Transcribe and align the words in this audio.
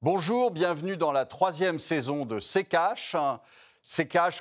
Bonjour, 0.00 0.52
bienvenue 0.52 0.96
dans 0.96 1.10
la 1.10 1.26
troisième 1.26 1.80
saison 1.80 2.24
de 2.24 2.38
C'est 2.38 2.62
Cash. 2.62 3.16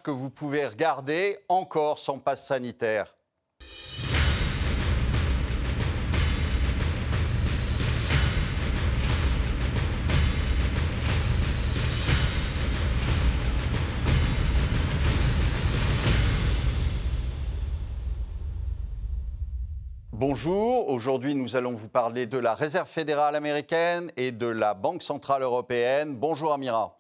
Que 0.04 0.12
vous 0.12 0.30
pouvez 0.30 0.68
regarder 0.68 1.40
encore 1.50 1.98
sans 1.98 2.20
passe 2.20 2.46
sanitaire. 2.46 3.17
Bonjour, 20.20 20.90
aujourd'hui 20.90 21.36
nous 21.36 21.56
allons 21.56 21.74
vous 21.74 21.90
parler 21.90 22.26
de 22.26 22.40
la 22.40 22.56
Réserve 22.56 22.90
fédérale 22.90 23.36
américaine 23.36 24.12
et 24.18 24.32
de 24.32 24.48
la 24.48 24.74
Banque 24.74 25.04
centrale 25.04 25.44
européenne. 25.44 26.16
Bonjour 26.16 26.54
Amira. 26.54 26.98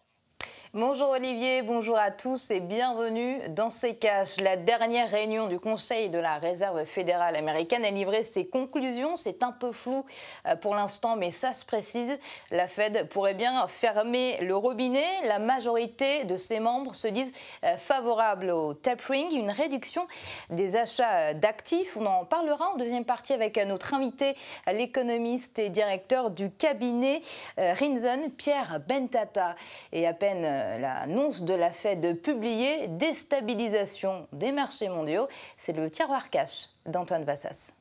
Bonjour 0.79 1.09
Olivier, 1.09 1.63
bonjour 1.63 1.97
à 1.97 2.11
tous 2.11 2.51
et 2.51 2.59
bienvenue 2.59 3.39
dans 3.49 3.69
caches. 3.99 4.37
La 4.39 4.57
dernière 4.57 5.09
réunion 5.09 5.47
du 5.47 5.59
Conseil 5.59 6.11
de 6.11 6.19
la 6.19 6.37
Réserve 6.37 6.85
fédérale 6.85 7.35
américaine 7.35 7.83
a 7.83 7.89
livré 7.89 8.21
ses 8.21 8.45
conclusions. 8.45 9.15
C'est 9.15 9.41
un 9.41 9.51
peu 9.51 9.71
flou 9.71 10.05
euh, 10.45 10.55
pour 10.55 10.75
l'instant, 10.75 11.15
mais 11.15 11.31
ça 11.31 11.53
se 11.53 11.65
précise. 11.65 12.19
La 12.51 12.67
Fed 12.67 13.09
pourrait 13.09 13.33
bien 13.33 13.67
fermer 13.67 14.37
le 14.41 14.55
robinet. 14.55 15.07
La 15.23 15.39
majorité 15.39 16.25
de 16.25 16.35
ses 16.35 16.59
membres 16.59 16.93
se 16.93 17.07
disent 17.07 17.33
euh, 17.63 17.75
favorables 17.77 18.51
au 18.51 18.75
tapering, 18.75 19.35
une 19.35 19.49
réduction 19.49 20.05
des 20.51 20.75
achats 20.75 21.33
d'actifs. 21.33 21.97
On 21.97 22.05
en 22.05 22.23
parlera 22.23 22.69
en 22.73 22.77
deuxième 22.77 23.05
partie 23.05 23.33
avec 23.33 23.57
notre 23.57 23.95
invité, 23.95 24.35
l'économiste 24.71 25.57
et 25.57 25.69
directeur 25.69 26.29
du 26.29 26.51
cabinet 26.51 27.21
euh, 27.57 27.73
Rinzen, 27.73 28.29
Pierre 28.29 28.79
Bentata. 28.87 29.55
Et 29.91 30.05
à 30.05 30.13
peine 30.13 30.66
l'annonce 30.79 31.43
de 31.43 31.53
la 31.53 31.71
Fed 31.71 32.21
publiée, 32.21 32.87
déstabilisation 32.87 34.27
des 34.33 34.51
marchés 34.51 34.89
mondiaux. 34.89 35.27
C'est 35.57 35.73
le 35.73 35.89
tiroir 35.89 36.29
cash 36.29 36.69
d'Antoine 36.85 37.23
Vassas. 37.23 37.71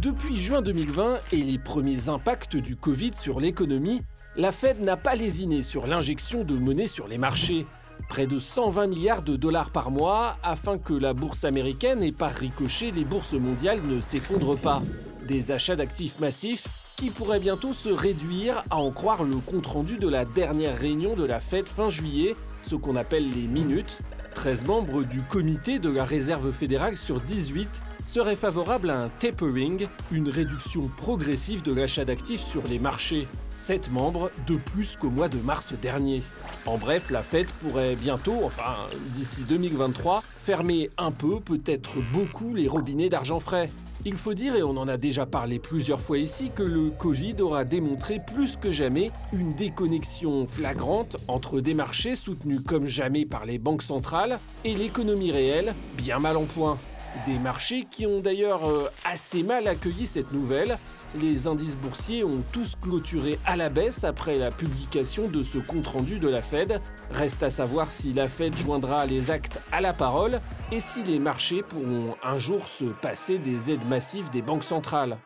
Depuis 0.00 0.36
juin 0.36 0.62
2020 0.62 1.18
et 1.32 1.42
les 1.42 1.58
premiers 1.58 2.08
impacts 2.08 2.56
du 2.56 2.76
Covid 2.76 3.12
sur 3.14 3.40
l'économie, 3.40 4.02
la 4.36 4.52
Fed 4.52 4.80
n'a 4.80 4.96
pas 4.96 5.16
lésiné 5.16 5.62
sur 5.62 5.86
l'injection 5.86 6.44
de 6.44 6.54
monnaie 6.54 6.86
sur 6.86 7.08
les 7.08 7.18
marchés. 7.18 7.66
Près 8.08 8.26
de 8.26 8.38
120 8.38 8.86
milliards 8.86 9.22
de 9.22 9.34
dollars 9.34 9.70
par 9.70 9.90
mois 9.90 10.36
afin 10.42 10.78
que 10.78 10.92
la 10.92 11.14
bourse 11.14 11.44
américaine 11.44 12.02
et 12.02 12.12
par 12.12 12.30
ricochet 12.30 12.92
les 12.92 13.04
bourses 13.04 13.32
mondiales 13.32 13.82
ne 13.82 14.00
s'effondrent 14.00 14.60
pas. 14.60 14.82
Des 15.26 15.50
achats 15.50 15.74
d'actifs 15.74 16.20
massifs 16.20 16.68
qui 16.96 17.10
pourrait 17.10 17.40
bientôt 17.40 17.72
se 17.72 17.90
réduire 17.90 18.64
à 18.70 18.76
en 18.76 18.90
croire 18.90 19.22
le 19.22 19.36
compte-rendu 19.36 19.98
de 19.98 20.08
la 20.08 20.24
dernière 20.24 20.78
réunion 20.78 21.14
de 21.14 21.24
la 21.24 21.40
fête 21.40 21.68
fin 21.68 21.90
juillet, 21.90 22.34
ce 22.62 22.74
qu'on 22.74 22.96
appelle 22.96 23.30
les 23.30 23.46
minutes. 23.46 23.98
13 24.34 24.66
membres 24.66 25.02
du 25.02 25.22
comité 25.22 25.78
de 25.78 25.90
la 25.90 26.04
réserve 26.04 26.52
fédérale 26.52 26.96
sur 26.96 27.20
18 27.20 27.68
seraient 28.06 28.36
favorables 28.36 28.90
à 28.90 29.02
un 29.02 29.08
tapering, 29.08 29.86
une 30.10 30.28
réduction 30.28 30.88
progressive 30.96 31.62
de 31.62 31.72
l'achat 31.72 32.04
d'actifs 32.04 32.42
sur 32.42 32.62
les 32.66 32.78
marchés. 32.78 33.28
7 33.56 33.90
membres 33.90 34.30
de 34.46 34.56
plus 34.56 34.96
qu'au 34.96 35.10
mois 35.10 35.28
de 35.28 35.38
mars 35.38 35.72
dernier. 35.82 36.22
En 36.66 36.78
bref, 36.78 37.10
la 37.10 37.22
fête 37.22 37.48
pourrait 37.60 37.96
bientôt, 37.96 38.40
enfin 38.44 38.76
d'ici 39.12 39.42
2023, 39.42 40.22
fermer 40.40 40.90
un 40.98 41.10
peu, 41.10 41.40
peut-être 41.40 41.96
beaucoup, 42.12 42.54
les 42.54 42.68
robinets 42.68 43.08
d'argent 43.08 43.40
frais. 43.40 43.70
Il 44.04 44.14
faut 44.14 44.34
dire, 44.34 44.54
et 44.54 44.62
on 44.62 44.76
en 44.76 44.88
a 44.88 44.96
déjà 44.96 45.26
parlé 45.26 45.58
plusieurs 45.58 46.00
fois 46.00 46.18
ici, 46.18 46.50
que 46.54 46.62
le 46.62 46.90
Covid 46.90 47.36
aura 47.40 47.64
démontré 47.64 48.20
plus 48.24 48.56
que 48.56 48.70
jamais 48.70 49.10
une 49.32 49.54
déconnexion 49.54 50.46
flagrante 50.46 51.16
entre 51.28 51.60
des 51.60 51.74
marchés 51.74 52.14
soutenus 52.14 52.60
comme 52.60 52.86
jamais 52.86 53.24
par 53.24 53.46
les 53.46 53.58
banques 53.58 53.82
centrales 53.82 54.38
et 54.64 54.74
l'économie 54.74 55.32
réelle 55.32 55.74
bien 55.96 56.18
mal 56.18 56.36
en 56.36 56.44
point. 56.44 56.78
Des 57.24 57.38
marchés 57.38 57.86
qui 57.90 58.06
ont 58.06 58.20
d'ailleurs 58.20 58.68
euh, 58.68 58.90
assez 59.04 59.42
mal 59.42 59.66
accueilli 59.66 60.06
cette 60.06 60.32
nouvelle. 60.32 60.76
Les 61.18 61.46
indices 61.46 61.76
boursiers 61.76 62.24
ont 62.24 62.42
tous 62.52 62.74
clôturé 62.80 63.38
à 63.46 63.56
la 63.56 63.68
baisse 63.68 64.04
après 64.04 64.38
la 64.38 64.50
publication 64.50 65.28
de 65.28 65.42
ce 65.42 65.58
compte-rendu 65.58 66.18
de 66.18 66.28
la 66.28 66.42
Fed. 66.42 66.80
Reste 67.10 67.42
à 67.42 67.50
savoir 67.50 67.90
si 67.90 68.12
la 68.12 68.28
Fed 68.28 68.54
joindra 68.56 69.06
les 69.06 69.30
actes 69.30 69.60
à 69.72 69.80
la 69.80 69.92
parole 69.92 70.40
et 70.70 70.80
si 70.80 71.02
les 71.02 71.18
marchés 71.18 71.62
pourront 71.62 72.16
un 72.22 72.38
jour 72.38 72.68
se 72.68 72.84
passer 72.84 73.38
des 73.38 73.70
aides 73.70 73.86
massives 73.86 74.30
des 74.30 74.42
banques 74.42 74.64
centrales. 74.64 75.16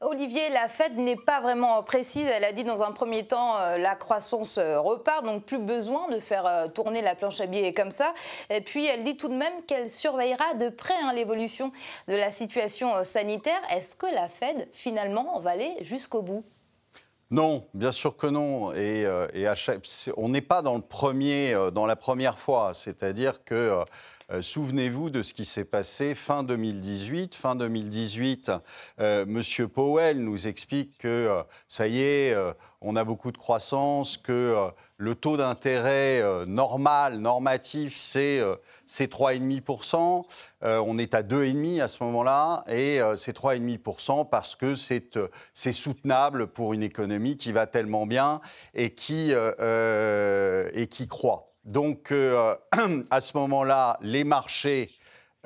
Olivier, 0.00 0.50
la 0.50 0.68
Fed 0.68 0.98
n'est 0.98 1.16
pas 1.16 1.40
vraiment 1.40 1.82
précise. 1.82 2.26
Elle 2.26 2.44
a 2.44 2.52
dit 2.52 2.64
dans 2.64 2.82
un 2.82 2.92
premier 2.92 3.26
temps 3.26 3.58
euh, 3.58 3.78
la 3.78 3.94
croissance 3.94 4.58
euh, 4.58 4.78
repart, 4.78 5.24
donc 5.24 5.44
plus 5.44 5.58
besoin 5.58 6.08
de 6.08 6.20
faire 6.20 6.46
euh, 6.46 6.68
tourner 6.68 7.00
la 7.00 7.14
planche 7.14 7.40
à 7.40 7.46
billets 7.46 7.72
comme 7.72 7.90
ça. 7.90 8.12
Puis 8.66 8.84
elle 8.86 9.04
dit 9.04 9.16
tout 9.16 9.28
de 9.28 9.34
même 9.34 9.62
qu'elle 9.66 9.90
surveillera 9.90 10.54
de 10.54 10.68
près 10.68 10.94
hein, 11.02 11.12
l'évolution 11.14 11.72
de 12.08 12.14
la 12.14 12.30
situation 12.30 13.04
sanitaire. 13.04 13.60
Est-ce 13.70 13.96
que 13.96 14.06
la 14.06 14.28
Fed 14.28 14.68
finalement 14.72 15.38
va 15.40 15.50
aller 15.50 15.76
jusqu'au 15.80 16.22
bout? 16.22 16.44
Non, 17.30 17.66
bien 17.72 17.90
sûr 17.90 18.16
que 18.16 18.26
non. 18.26 18.72
Et, 18.74 19.06
on 20.16 20.28
n'est 20.28 20.40
pas 20.40 20.62
dans, 20.62 20.76
le 20.76 20.82
premier, 20.82 21.56
dans 21.72 21.86
la 21.86 21.96
première 21.96 22.38
fois. 22.38 22.74
C'est-à-dire 22.74 23.44
que 23.44 23.84
euh, 24.30 24.40
souvenez-vous 24.40 25.10
de 25.10 25.22
ce 25.22 25.34
qui 25.34 25.44
s'est 25.44 25.64
passé 25.64 26.14
fin 26.14 26.42
2018. 26.42 27.34
Fin 27.34 27.56
2018, 27.56 28.52
euh, 29.00 29.24
M. 29.24 29.68
Powell 29.68 30.22
nous 30.22 30.46
explique 30.46 30.96
que 30.98 31.08
euh, 31.08 31.42
ça 31.68 31.86
y 31.88 32.00
est, 32.00 32.36
on 32.80 32.96
a 32.96 33.04
beaucoup 33.04 33.32
de 33.32 33.38
croissance, 33.38 34.16
que 34.16 34.56
le 34.96 35.14
taux 35.14 35.36
d'intérêt 35.36 36.22
normal, 36.46 37.18
normatif, 37.18 37.96
c'est 37.96 38.40
3,5%. 38.88 40.24
on 40.62 40.98
est 40.98 41.14
à 41.14 41.22
2,5% 41.22 41.80
à 41.80 41.88
ce 41.88 42.04
moment-là, 42.04 42.62
et 42.68 43.00
c'est 43.16 43.36
3,5% 43.36 44.28
parce 44.28 44.54
que 44.54 44.74
c'est 44.74 45.72
soutenable 45.72 46.46
pour 46.48 46.74
une 46.74 46.82
économie 46.82 47.36
qui 47.36 47.52
va 47.52 47.66
tellement 47.66 48.06
bien 48.06 48.40
et 48.74 48.90
qui, 48.90 49.32
et 49.32 50.86
qui 50.86 51.08
croît. 51.08 51.53
Donc, 51.64 52.12
euh, 52.12 52.54
à 53.10 53.20
ce 53.20 53.36
moment-là, 53.38 53.98
les 54.02 54.24
marchés 54.24 54.90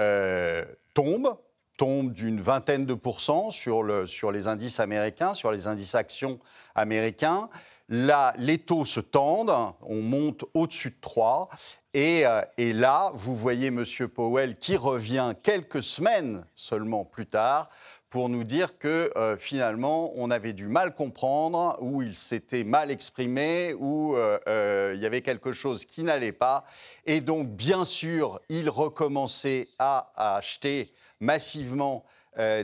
euh, 0.00 0.64
tombent, 0.94 1.36
tombent 1.76 2.12
d'une 2.12 2.40
vingtaine 2.40 2.86
de 2.86 2.94
pourcents 2.94 3.50
sur, 3.50 3.82
les 3.84 4.48
indices 4.48 4.80
américains, 4.80 5.34
sur 5.34 5.52
les 5.52 5.66
indices 5.66 5.94
actions 5.94 6.40
américains. 6.74 7.48
Là, 7.88 8.34
les 8.36 8.58
taux 8.58 8.84
se 8.84 9.00
tendent, 9.00 9.72
on 9.82 10.02
monte 10.02 10.44
au-dessus 10.54 10.90
de 10.90 11.00
3. 11.00 11.48
Et, 11.94 12.26
euh, 12.26 12.42
et, 12.58 12.72
là, 12.72 13.12
vous 13.14 13.34
voyez 13.34 13.68
M. 13.68 13.84
Powell 14.14 14.56
qui 14.56 14.76
revient 14.76 15.32
quelques 15.42 15.82
semaines 15.82 16.44
seulement 16.54 17.04
plus 17.04 17.26
tard 17.26 17.70
pour 18.10 18.28
nous 18.28 18.44
dire 18.44 18.78
que 18.78 19.12
euh, 19.16 19.36
finalement, 19.36 20.12
on 20.16 20.30
avait 20.30 20.54
du 20.54 20.68
mal 20.68 20.94
comprendre, 20.94 21.76
ou 21.80 22.02
il 22.02 22.14
s'était 22.14 22.64
mal 22.64 22.90
exprimé, 22.90 23.74
ou 23.74 24.16
euh, 24.16 24.38
euh, 24.48 24.92
il 24.94 25.02
y 25.02 25.06
avait 25.06 25.20
quelque 25.20 25.52
chose 25.52 25.84
qui 25.84 26.02
n'allait 26.02 26.32
pas. 26.32 26.64
Et 27.04 27.20
donc, 27.20 27.48
bien 27.48 27.84
sûr, 27.84 28.40
il 28.48 28.70
recommençait 28.70 29.68
à, 29.78 30.12
acheter 30.16 30.92
massivement 31.20 32.04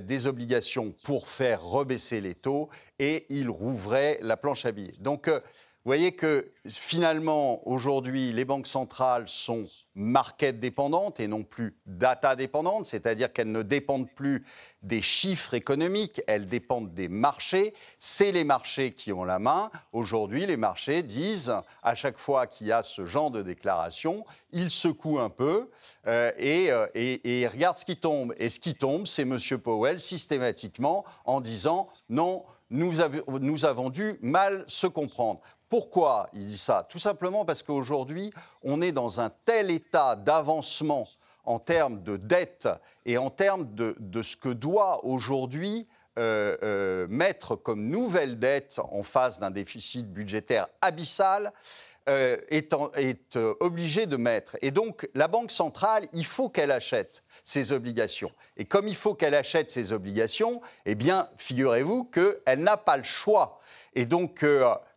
des 0.03 0.29
obligations 0.29 0.95
pour 1.03 1.27
faire 1.27 1.61
rebaisser 1.61 2.21
les 2.21 2.37
taux, 2.37 2.69
et 3.01 3.27
il 3.29 3.51
rouvrait 3.51 4.21
la 4.23 4.37
planche 4.37 4.65
à 4.67 4.71
billets. 4.71 4.95
Donc, 5.01 5.29
vous 5.29 5.41
voyez 5.85 6.13
que 6.13 6.53
finalement, 6.69 7.67
aujourd'hui, 7.69 8.31
les 8.31 8.45
banques 8.45 8.69
centrales 8.69 9.27
sont 9.27 9.69
market 9.95 10.59
dépendantes 10.59 11.21
et 11.21 11.29
non 11.29 11.45
plus 11.45 11.77
data 11.87 12.37
dépendantes, 12.37 12.87
c'est-à-dire 12.87 13.33
qu'elles 13.33 13.53
ne 13.53 13.63
dépendent 13.63 14.11
plus 14.11 14.45
des 14.83 15.03
chiffres 15.03 15.55
économiques, 15.55 16.21
elles 16.27 16.49
dépendent 16.49 16.93
des 16.93 17.09
marchés. 17.09 17.75
C'est 17.99 18.33
les 18.33 18.45
marchés 18.45 18.93
qui 18.93 19.13
ont 19.13 19.25
la 19.25 19.39
main. 19.39 19.71
Aujourd'hui, 19.93 20.47
les 20.47 20.57
marchés 20.57 21.03
disent, 21.03 21.55
à 21.83 21.95
chaque 21.95 22.19
fois 22.19 22.47
qu'il 22.47 22.67
y 22.67 22.73
a 22.73 22.83
ce 22.83 23.07
genre 23.07 23.31
de 23.31 23.43
déclaration, 23.43 24.25
ils 24.53 24.71
secouent 24.71 25.21
un 25.21 25.31
peu 25.31 25.71
euh, 26.07 26.33
euh, 26.39 26.87
et, 26.95 27.41
et, 27.41 27.47
regardent 27.47 27.77
ce 27.77 27.85
qui 27.85 27.97
tombe. 27.97 28.35
Et 28.39 28.49
ce 28.49 28.61
qui 28.61 28.75
tombe, 28.75 29.07
c'est 29.07 29.23
M. 29.23 29.39
Powell 29.63 30.01
systématiquement 30.01 31.05
en 31.25 31.41
disant 31.41 31.89
non, 32.09 32.45
nous 32.71 33.65
avons 33.65 33.91
dû 33.91 34.19
mal 34.21 34.65
se 34.67 34.87
comprendre. 34.87 35.41
Pourquoi 35.75 36.29
il 36.35 36.47
dit 36.47 36.57
ça? 36.57 36.87
Tout 36.89 37.01
simplement 37.01 37.45
parce 37.45 37.65
qu'aujourd'hui, 37.65 38.33
on 38.63 38.81
est 38.81 38.93
dans 38.93 39.21
un 39.21 39.33
tel 39.45 39.73
état 39.73 40.15
d'avancement 40.15 41.09
en 41.45 41.59
termes 41.59 42.01
de 42.05 42.17
dette 42.17 42.69
et 43.05 43.19
en 43.19 43.29
termes 43.29 43.75
de, 43.75 44.23
ce 44.23 44.37
que 44.37 44.51
doit 44.51 45.05
aujourd'hui 45.05 45.89
euh, 46.17 46.57
euh, 46.63 47.07
mettre 47.09 47.57
comme 47.57 47.89
nouvelle 47.89 48.39
dette 48.39 48.79
en 48.79 49.03
face 49.03 49.41
d'un 49.41 49.51
déficit 49.51 50.13
budgétaire 50.13 50.69
abyssal. 50.81 51.53
euh, 52.09 52.37
est, 52.51 52.73
est 52.95 53.37
obligée 53.59 54.07
de 54.07 54.17
mettre. 54.17 54.57
Et 54.63 54.71
donc, 54.71 55.09
la 55.15 55.27
Banque 55.27 55.51
centrale, 55.51 56.07
il 56.13 56.27
faut 56.27 56.51
qu'elle 56.51 56.71
achète 56.71 57.25
ses 57.43 57.73
obligations. 57.73 58.31
Et 58.57 58.65
comme 58.65 58.87
il 58.87 58.95
faut 58.95 59.15
qu'elle 59.15 59.35
achète 59.35 59.71
ses 59.71 59.93
obligations, 59.93 60.61
eh 60.87 60.95
bien, 60.95 61.31
figurez-vous 61.39 62.05
qu'elle 62.05 62.61
n'a 62.61 62.77
pas 62.77 62.97
le 62.97 63.03
choix. 63.03 63.59
Et 63.95 64.05
donc, 64.05 64.45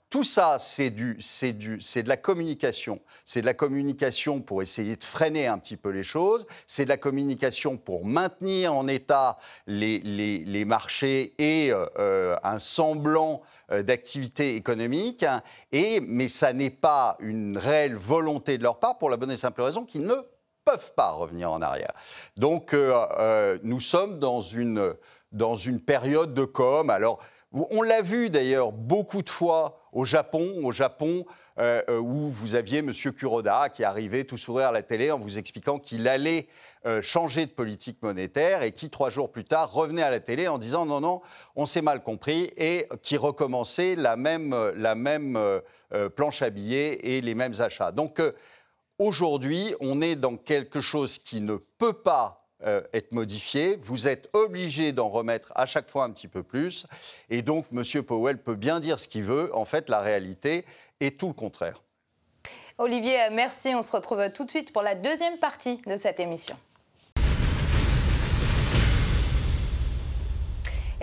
tout 0.09 0.23
ça, 0.23 0.57
c'est 0.57 0.89
du, 0.89 1.17
c'est 1.19 1.51
du, 1.51 1.81
c'est 1.81 2.01
de 2.01 2.07
la 2.07 2.15
communication. 2.15 3.01
C'est 3.25 3.41
de 3.41 3.45
la 3.45 3.53
communication 3.53 4.39
pour 4.39 4.61
essayer 4.61 4.95
de 4.95 5.03
freiner 5.03 5.47
un 5.47 5.57
petit 5.57 5.75
peu 5.75 5.89
les 5.89 6.03
choses. 6.03 6.47
C'est 6.65 6.85
de 6.85 6.89
la 6.89 6.97
communication 6.97 7.75
pour 7.75 8.05
maintenir 8.05 8.73
en 8.73 8.87
état 8.87 9.37
les, 9.65 10.63
marchés 10.65 11.33
et 11.37 11.73
euh, 11.73 11.85
euh, 11.99 12.37
un 12.43 12.57
semblant 12.57 13.41
euh, 13.69 13.83
d'activité 13.83 14.55
économique. 14.55 15.25
Et, 15.73 15.99
mais 15.99 16.29
ça 16.29 16.53
n'est 16.53 16.69
pas 16.69 17.17
une 17.19 17.57
réelle 17.57 17.97
volonté 17.97 18.57
de 18.57 18.63
leur 18.63 18.79
part 18.79 18.97
pour 18.97 19.09
la 19.09 19.17
bonne 19.17 19.31
et 19.31 19.37
simple 19.37 19.61
raison 19.61 19.83
qu'ils 19.83 20.05
ne 20.05 20.15
peuvent 20.63 20.93
pas 20.95 21.11
revenir 21.11 21.51
en 21.51 21.61
arrière. 21.61 21.91
Donc, 22.37 22.75
nous 23.63 23.79
sommes 23.79 24.19
dans 24.19 24.41
une, 24.41 24.93
dans 25.31 25.55
une 25.55 25.81
période 25.81 26.33
de 26.33 26.43
com. 26.45 26.89
Alors, 26.89 27.19
on 27.53 27.81
l'a 27.81 28.01
vu 28.01 28.29
d'ailleurs 28.29 28.73
beaucoup 28.73 29.21
de 29.21 29.29
fois 29.29 29.76
au 29.91 30.05
Japon, 30.05 30.53
au 30.63 30.71
Japon 30.71 31.25
euh, 31.59 31.81
euh, 31.89 31.97
où 31.97 32.29
vous 32.29 32.53
aviez 32.53 32.79
M. 32.79 32.91
Kuroda 32.93 33.69
qui 33.69 33.83
arrivait 33.83 34.25
tout 34.25 34.37
sourire 34.37 34.67
à 34.67 34.71
la 34.71 34.83
télé 34.83 35.11
en 35.11 35.17
vous 35.17 35.39
expliquant 35.39 35.79
qu'il 35.79 36.07
allait 36.07 36.47
euh, 36.85 37.01
changer 37.01 37.47
de 37.47 37.51
politique 37.51 38.01
monétaire 38.03 38.61
et 38.61 38.73
qui, 38.73 38.91
trois 38.91 39.09
jours 39.09 39.31
plus 39.31 39.43
tard, 39.43 39.73
revenait 39.73 40.03
à 40.03 40.11
la 40.11 40.19
télé 40.19 40.47
en 40.47 40.59
disant 40.59 40.85
non, 40.85 41.01
non, 41.01 41.21
on 41.55 41.65
s'est 41.65 41.81
mal 41.81 42.03
compris 42.03 42.51
et 42.57 42.87
qui 43.01 43.17
recommençait 43.17 43.95
la 43.95 44.15
même, 44.15 44.55
la 44.75 44.93
même 44.93 45.61
planche 46.15 46.43
à 46.43 46.51
billets 46.51 46.99
et 47.01 47.21
les 47.21 47.33
mêmes 47.33 47.59
achats. 47.59 47.91
Donc 47.91 48.21
aujourd'hui, 48.99 49.73
on 49.79 49.99
est 49.99 50.15
dans 50.15 50.37
quelque 50.37 50.79
chose 50.79 51.17
qui 51.17 51.41
ne 51.41 51.55
peut 51.55 51.93
pas 51.93 52.46
euh, 52.65 52.81
être 52.93 53.11
modifié. 53.11 53.77
Vous 53.83 54.07
êtes 54.07 54.29
obligé 54.33 54.91
d'en 54.91 55.09
remettre 55.09 55.51
à 55.55 55.65
chaque 55.65 55.89
fois 55.89 56.05
un 56.05 56.11
petit 56.11 56.27
peu 56.27 56.41
plus. 56.41 56.87
Et 57.29 57.41
donc, 57.41 57.65
M. 57.71 57.83
Powell 58.03 58.37
peut 58.37 58.55
bien 58.55 58.79
dire 58.79 58.99
ce 58.99 59.07
qu'il 59.07 59.23
veut. 59.23 59.55
En 59.55 59.65
fait, 59.65 59.89
la 59.89 59.99
réalité 59.99 60.65
est 60.99 61.19
tout 61.19 61.27
le 61.27 61.33
contraire. 61.33 61.83
Olivier, 62.79 63.17
merci. 63.31 63.69
On 63.75 63.83
se 63.83 63.91
retrouve 63.91 64.31
tout 64.31 64.45
de 64.45 64.49
suite 64.49 64.73
pour 64.73 64.81
la 64.81 64.95
deuxième 64.95 65.37
partie 65.37 65.77
de 65.87 65.97
cette 65.97 66.19
émission. 66.19 66.55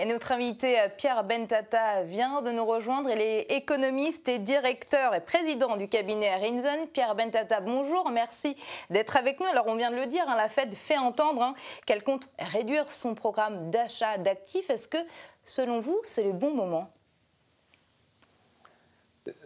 Notre 0.05 0.33
invité 0.33 0.79
euh, 0.79 0.87
Pierre 0.95 1.23
Bentata 1.23 2.03
vient 2.03 2.43
de 2.43 2.51
nous 2.51 2.65
rejoindre. 2.65 3.09
Il 3.09 3.19
est 3.19 3.51
économiste 3.51 4.29
et 4.29 4.37
directeur 4.37 5.15
et 5.15 5.19
président 5.19 5.77
du 5.77 5.87
cabinet 5.87 6.35
Rinzen. 6.35 6.87
Pierre 6.93 7.15
Bentata, 7.15 7.59
bonjour, 7.59 8.11
merci 8.11 8.55
d'être 8.91 9.17
avec 9.17 9.39
nous. 9.39 9.47
Alors 9.47 9.65
on 9.67 9.75
vient 9.75 9.89
de 9.89 9.95
le 9.95 10.05
dire, 10.05 10.23
hein, 10.27 10.35
la 10.37 10.47
Fed 10.47 10.73
fait 10.73 10.97
entendre 10.97 11.41
hein, 11.41 11.55
qu'elle 11.87 12.03
compte 12.03 12.29
réduire 12.53 12.91
son 12.91 13.15
programme 13.15 13.71
d'achat 13.71 14.19
d'actifs. 14.19 14.69
Est-ce 14.69 14.87
que, 14.87 14.97
selon 15.43 15.79
vous, 15.79 15.99
c'est 16.03 16.23
le 16.23 16.33
bon 16.33 16.53
moment? 16.53 16.91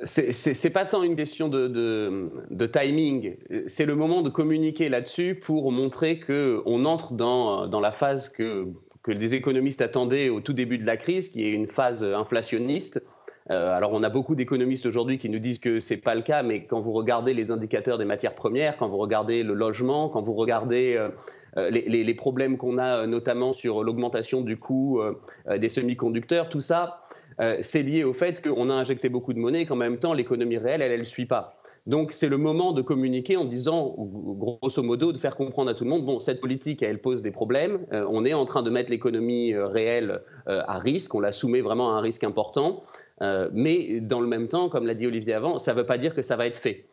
C'est 0.03 0.73
pas 0.73 0.85
tant 0.85 1.03
une 1.03 1.15
question 1.15 1.47
de, 1.47 2.65
timing, 2.65 3.37
c'est 3.67 3.85
le 3.85 3.95
moment 3.95 4.21
de 4.21 4.29
communiquer 4.29 4.89
là-dessus 4.89 5.35
pour 5.35 5.71
montrer 5.71 6.19
qu'on 6.19 6.83
entre 6.83 7.13
dans, 7.13 7.79
la 7.79 7.91
phase 7.93 8.27
que 8.27 8.67
que 9.09 9.13
les 9.19 9.33
économistes 9.33 9.81
attendaient 9.81 10.29
au 10.29 10.39
tout 10.39 10.53
début 10.53 10.77
de 10.77 10.85
la 10.85 10.95
crise, 10.95 11.29
qui 11.29 11.43
est 11.43 11.51
une 11.51 11.67
phase 11.67 12.03
inflationniste. 12.03 13.03
Euh, 13.49 13.75
alors 13.75 13.91
on 13.93 14.03
a 14.03 14.09
beaucoup 14.09 14.35
d'économistes 14.35 14.85
aujourd'hui 14.85 15.17
qui 15.17 15.29
nous 15.29 15.39
disent 15.39 15.57
que 15.57 15.79
ce 15.79 15.95
n'est 15.95 15.99
pas 15.99 16.13
le 16.13 16.21
cas, 16.21 16.43
mais 16.43 16.65
quand 16.65 16.79
vous 16.79 16.91
regardez 16.91 17.33
les 17.33 17.49
indicateurs 17.49 17.97
des 17.97 18.05
matières 18.05 18.35
premières, 18.35 18.77
quand 18.77 18.87
vous 18.87 18.97
regardez 18.97 19.41
le 19.41 19.55
logement, 19.55 20.09
quand 20.09 20.21
vous 20.21 20.35
regardez 20.35 20.95
euh, 20.95 21.09
euh, 21.57 21.71
les, 21.71 22.13
problèmes 22.13 22.57
qu'on 22.57 22.77
a 22.77 23.07
notamment 23.07 23.51
sur 23.51 23.83
l'augmentation 23.83 24.41
du 24.41 24.57
coût 24.57 25.01
des 25.49 25.69
semi-conducteurs, 25.69 26.49
tout 26.49 26.61
ça, 26.61 27.01
c'est 27.61 27.81
lié 27.81 28.03
au 28.03 28.13
fait 28.13 28.45
qu'on 28.45 28.69
a 28.69 28.73
injecté 28.73 29.09
beaucoup 29.09 29.33
de 29.33 29.39
monnaie 29.39 29.61
et 29.61 29.65
qu'en 29.65 29.77
même 29.77 29.97
temps 29.97 30.13
l'économie 30.13 30.57
réelle, 30.57 30.81
elle 30.81 30.99
ne 30.99 31.05
suit 31.05 31.25
pas. 31.25 31.58
Donc 31.89 32.11
c'est 32.13 32.29
le 32.29 32.37
moment 32.37 32.71
de 32.71 32.83
communiquer 32.83 33.35
en 33.35 33.45
disant, 33.45 33.95
grosso 33.97 34.83
modo, 34.83 35.11
de 35.11 35.17
faire 35.17 35.35
comprendre 35.35 35.71
à 35.71 35.73
tout 35.73 35.85
le 35.85 35.89
monde, 35.89 36.05
bon, 36.05 36.19
cette 36.19 36.39
politique, 36.39 36.83
elle 36.83 37.01
pose 37.01 37.23
des 37.23 37.31
problèmes, 37.31 37.79
euh, 37.93 38.05
on 38.11 38.25
est 38.25 38.35
en 38.35 38.45
train 38.45 38.61
de 38.61 38.69
mettre 38.69 38.91
l'économie 38.91 39.55
euh, 39.55 39.65
réelle 39.65 40.21
euh, 40.47 40.61
à 40.67 40.77
risque, 40.77 41.15
on 41.15 41.19
la 41.19 41.31
soumet 41.31 41.61
vraiment 41.61 41.95
à 41.95 41.97
un 41.97 42.01
risque 42.01 42.23
important, 42.23 42.83
mais 43.51 43.99
dans 44.01 44.21
le 44.21 44.27
même 44.27 44.47
temps, 44.47 44.69
comme 44.69 44.85
l'a 44.85 44.93
dit 44.93 45.07
Olivier 45.07 45.33
avant, 45.33 45.57
ça 45.57 45.73
ne 45.73 45.79
veut 45.79 45.85
pas 45.85 45.97
dire 45.97 46.13
que 46.13 46.21
ça 46.21 46.37
va 46.37 46.45
être 46.45 46.59
fait. 46.59 46.85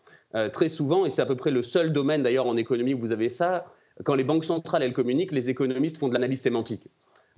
très 0.52 0.70
souvent, 0.70 1.04
et 1.04 1.10
c'est 1.10 1.22
à 1.22 1.26
peu 1.26 1.36
près 1.36 1.52
le 1.52 1.62
seul 1.62 1.92
domaine 1.92 2.22
d'ailleurs 2.22 2.46
en 2.46 2.56
économie 2.56 2.94
où 2.94 2.98
vous 2.98 3.12
avez 3.12 3.28
ça, 3.28 3.66
quand 4.02 4.14
les 4.14 4.24
banques 4.24 4.46
centrales, 4.46 4.82
elles 4.82 4.94
communiquent, 4.94 5.30
les 5.30 5.50
économistes 5.50 5.98
font 5.98 6.08
de 6.08 6.14
l'analyse 6.14 6.40
sémantique. 6.40 6.88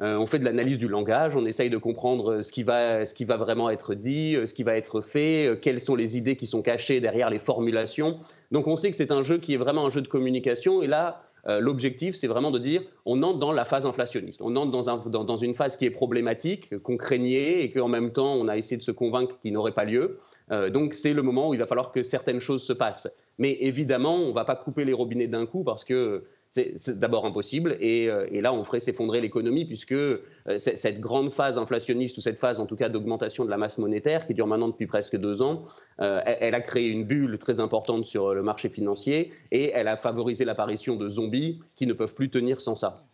Euh, 0.01 0.17
on 0.17 0.27
fait 0.27 0.39
de 0.39 0.45
l'analyse 0.45 0.79
du 0.79 0.87
langage, 0.87 1.37
on 1.37 1.45
essaye 1.45 1.71
de 1.71 1.77
comprendre 1.77 2.43
ce 2.43 2.53
qui, 2.53 2.63
va, 2.63 3.05
ce 3.05 3.15
qui 3.15 3.25
va 3.25 3.37
vraiment 3.37 3.69
être 3.69 3.95
dit, 3.95 4.37
euh, 4.37 4.47
ce 4.47 4.55
qui 4.55 4.63
va 4.63 4.77
être 4.77 5.01
fait, 5.01 5.49
euh, 5.49 5.57
quelles 5.57 5.81
sont 5.81 5.97
les 5.97 6.17
idées 6.17 6.37
qui 6.37 6.47
sont 6.47 6.63
cachées 6.63 7.01
derrière 7.01 7.31
les 7.31 7.41
formulations. 7.41 8.19
Donc 8.53 8.69
on 8.69 8.77
sait 8.77 8.91
que 8.93 8.97
c'est 8.97 9.11
un 9.11 9.25
jeu 9.25 9.39
qui 9.39 9.55
est 9.55 9.57
vraiment 9.57 9.87
un 9.87 9.91
jeu 9.91 10.01
de 10.01 10.09
communication. 10.09 10.83
Et 10.83 10.87
là, 10.87 11.23
l'objectif, 11.61 12.15
c'est 12.15 12.27
vraiment 12.27 12.51
de 12.51 12.59
dire 12.59 12.83
on 13.07 13.23
entre 13.23 13.39
dans 13.39 13.53
la 13.53 13.65
phase 13.65 13.87
inflationniste. 13.87 14.43
On 14.43 14.55
entre 14.57 15.09
dans, 15.09 15.25
dans, 15.25 15.37
une 15.39 15.55
phase 15.55 15.79
qui 15.79 15.87
est 15.87 15.91
problématique, 15.91 16.77
qu'on 16.83 16.99
craignait 16.99 17.63
et 17.63 17.71
qu'en 17.71 17.89
même 17.89 18.13
temps, 18.13 18.35
on 18.35 18.49
a 18.49 18.59
essayé 18.59 18.77
de 18.77 18.83
se 18.83 18.91
convaincre 18.91 19.39
qu'il 19.41 19.55
n'aurait 19.55 19.73
pas 19.73 19.85
lieu. 19.85 20.19
donc 20.51 20.93
c'est 20.93 21.15
le 21.15 21.23
moment 21.23 21.49
où 21.49 21.55
il 21.55 21.61
va 21.61 21.67
falloir 21.67 21.91
que 21.91 22.03
certaines 22.03 22.41
choses 22.41 22.63
se 22.63 22.75
passent. 22.75 23.11
Mais 23.39 23.57
évidemment, 23.61 24.17
on 24.17 24.29
ne 24.29 24.35
va 24.35 24.45
pas 24.45 24.57
couper 24.57 24.85
les 24.85 24.93
robinets 24.93 25.27
d'un 25.27 25.47
coup 25.47 25.65
parce 25.65 25.85
que 25.85 26.25
c'est 26.51 26.99
d'abord 26.99 27.27
impossible. 27.27 27.77
Euh, 27.81 28.27
et, 28.31 28.41
là, 28.41 28.53
on 28.53 28.65
ferait 28.65 28.81
s'effondrer 28.81 29.21
l'économie, 29.21 29.65
puisque 29.65 29.93
euh, 29.93 30.19
cette 30.57 31.01
grande 31.01 31.31
phase 31.31 31.59
inflationniste, 31.59 32.17
ou 32.19 32.21
cette 32.21 32.39
phase 32.39 32.61
en 32.61 32.67
tout 32.67 32.77
cas 32.77 32.89
d'augmentation 32.89 33.45
de 33.45 33.51
la 33.51 33.57
masse 33.57 33.79
monétaire, 33.79 34.27
qui 34.27 34.35
dure 34.35 34.47
maintenant 34.47 34.69
depuis 34.69 34.87
presque 34.87 35.17
deux 35.17 35.43
ans, 35.43 35.65
euh, 36.01 36.21
elle, 36.25 36.55
a 36.55 36.61
créé 36.61 36.89
une 36.89 37.05
bulle 37.05 37.39
très 37.39 37.61
importante 37.61 38.07
sur 38.07 38.35
le 38.35 38.43
marché 38.43 38.69
financier, 38.69 39.33
et 39.51 39.71
elle 39.71 39.89
a 39.89 39.97
favorisé 39.97 40.45
l'apparition 40.45 40.97
de 40.97 41.09
zombies 41.09 41.61
qui 41.77 41.87
ne 41.87 41.93
peuvent 41.93 42.15
plus 42.15 42.31
tenir 42.31 42.61
sans 42.61 42.75
ça. 42.75 43.08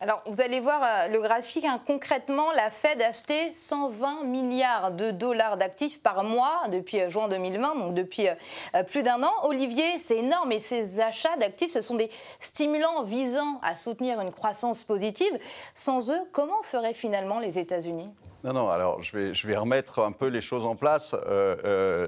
Alors, 0.00 0.22
vous 0.26 0.40
allez 0.40 0.60
voir 0.60 0.80
euh, 0.84 1.08
le 1.08 1.20
graphique. 1.20 1.64
Hein. 1.64 1.80
concrètement, 1.84 2.52
la 2.52 2.70
Fed 2.70 3.02
a 3.02 3.08
acheté 3.08 3.50
120 3.50 4.22
milliards 4.22 4.92
de 4.92 5.10
dollars 5.10 5.56
d'actifs 5.56 6.00
par 6.00 6.22
mois 6.22 6.68
depuis 6.70 7.00
euh, 7.00 7.10
juin 7.10 7.26
2020, 7.26 7.74
donc 7.74 7.94
depuis 7.94 8.28
euh, 8.28 8.84
plus 8.84 9.02
d'un 9.02 9.20
an. 9.24 9.32
Olivier, 9.42 9.98
c'est 9.98 10.18
énorme 10.18 10.52
et 10.52 10.60
ces 10.60 11.00
achats 11.00 11.36
d'actifs, 11.38 11.72
ce 11.72 11.80
sont 11.80 11.96
des 11.96 12.10
stimulants 12.38 13.02
visant 13.02 13.58
à 13.60 13.74
soutenir 13.74 14.20
une 14.20 14.30
croissance 14.30 14.84
positive. 14.84 15.36
Sans 15.74 16.12
eux, 16.12 16.20
comment 16.30 16.62
feraient 16.62 16.94
finalement 16.94 17.40
les 17.40 17.58
États-Unis? 17.58 18.08
Non, 18.44 18.52
non, 18.52 18.70
alors 18.70 19.02
je 19.02 19.16
vais, 19.16 19.34
je 19.34 19.48
vais 19.48 19.56
remettre 19.56 19.98
un 19.98 20.12
peu 20.12 20.28
les 20.28 20.40
choses 20.40 20.64
en 20.64 20.76
place. 20.76 21.16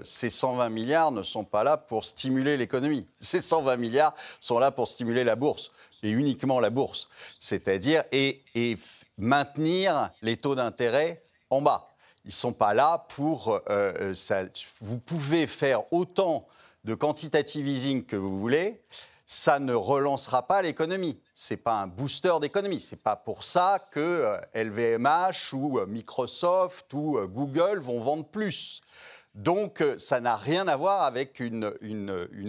ces 0.04 0.30
120 0.30 0.68
milliards 0.68 1.11
ne 1.11 1.25
sont 1.25 1.42
pas 1.42 1.64
là 1.64 1.76
pour 1.76 2.04
stimuler 2.04 2.56
l'économie. 2.56 3.09
Ces 3.18 3.40
120 3.40 3.76
milliards 3.78 4.14
sont 4.38 4.61
là 4.61 4.70
pour 4.70 4.87
stimuler 4.87 5.25
la 5.25 5.35
bourse 5.35 5.73
et 6.02 6.11
uniquement 6.11 6.61
la 6.61 6.71
bourse, 6.71 7.09
c'est-à-dire 7.38 8.02
et, 8.12 8.42
maintenir 9.19 10.11
les 10.23 10.37
taux 10.37 10.54
d'intérêt 10.54 11.23
en 11.50 11.61
bas. 11.61 11.90
Ils 12.25 12.28
ne 12.28 12.33
sont 12.33 12.52
pas 12.52 12.75
là 12.75 13.07
pour... 13.11 13.50
Euh, 13.50 13.61
euh, 13.69 14.14
ça, 14.14 14.45
vous 14.80 14.99
pouvez 14.99 15.47
faire 15.47 15.92
autant 15.92 16.47
de 16.85 16.95
quantitative 16.95 17.69
easing 17.69 18.04
que 18.04 18.16
vous 18.16 18.40
voulez, 18.40 18.80
ça 19.26 19.59
ne 19.59 19.75
relancera 19.75 20.47
pas 20.47 20.62
l'économie. 20.62 21.21
Ce 21.35 21.54
n'est 21.54 21.59
pas 21.59 21.75
un 21.75 21.87
booster 21.87 22.33
d'économie. 22.40 22.80
Ce 22.80 22.95
n'est 22.95 23.00
pas 23.00 23.16
pour 23.16 23.45
ça 23.45 23.87
que 23.90 24.38
LVMH 24.54 25.52
euh, 25.52 25.57
ou 25.57 25.87
Microsoft 25.87 26.92
ou 26.95 27.19
Google 27.28 27.78
vont 27.80 28.00
vendre 28.00 28.25
plus. 28.25 28.80
Donc, 29.35 29.85
ça 29.99 30.21
n'a 30.21 30.37
rien 30.37 30.66
à 30.66 30.76
voir 30.76 31.02
avec 31.02 31.38
une, 31.38 31.73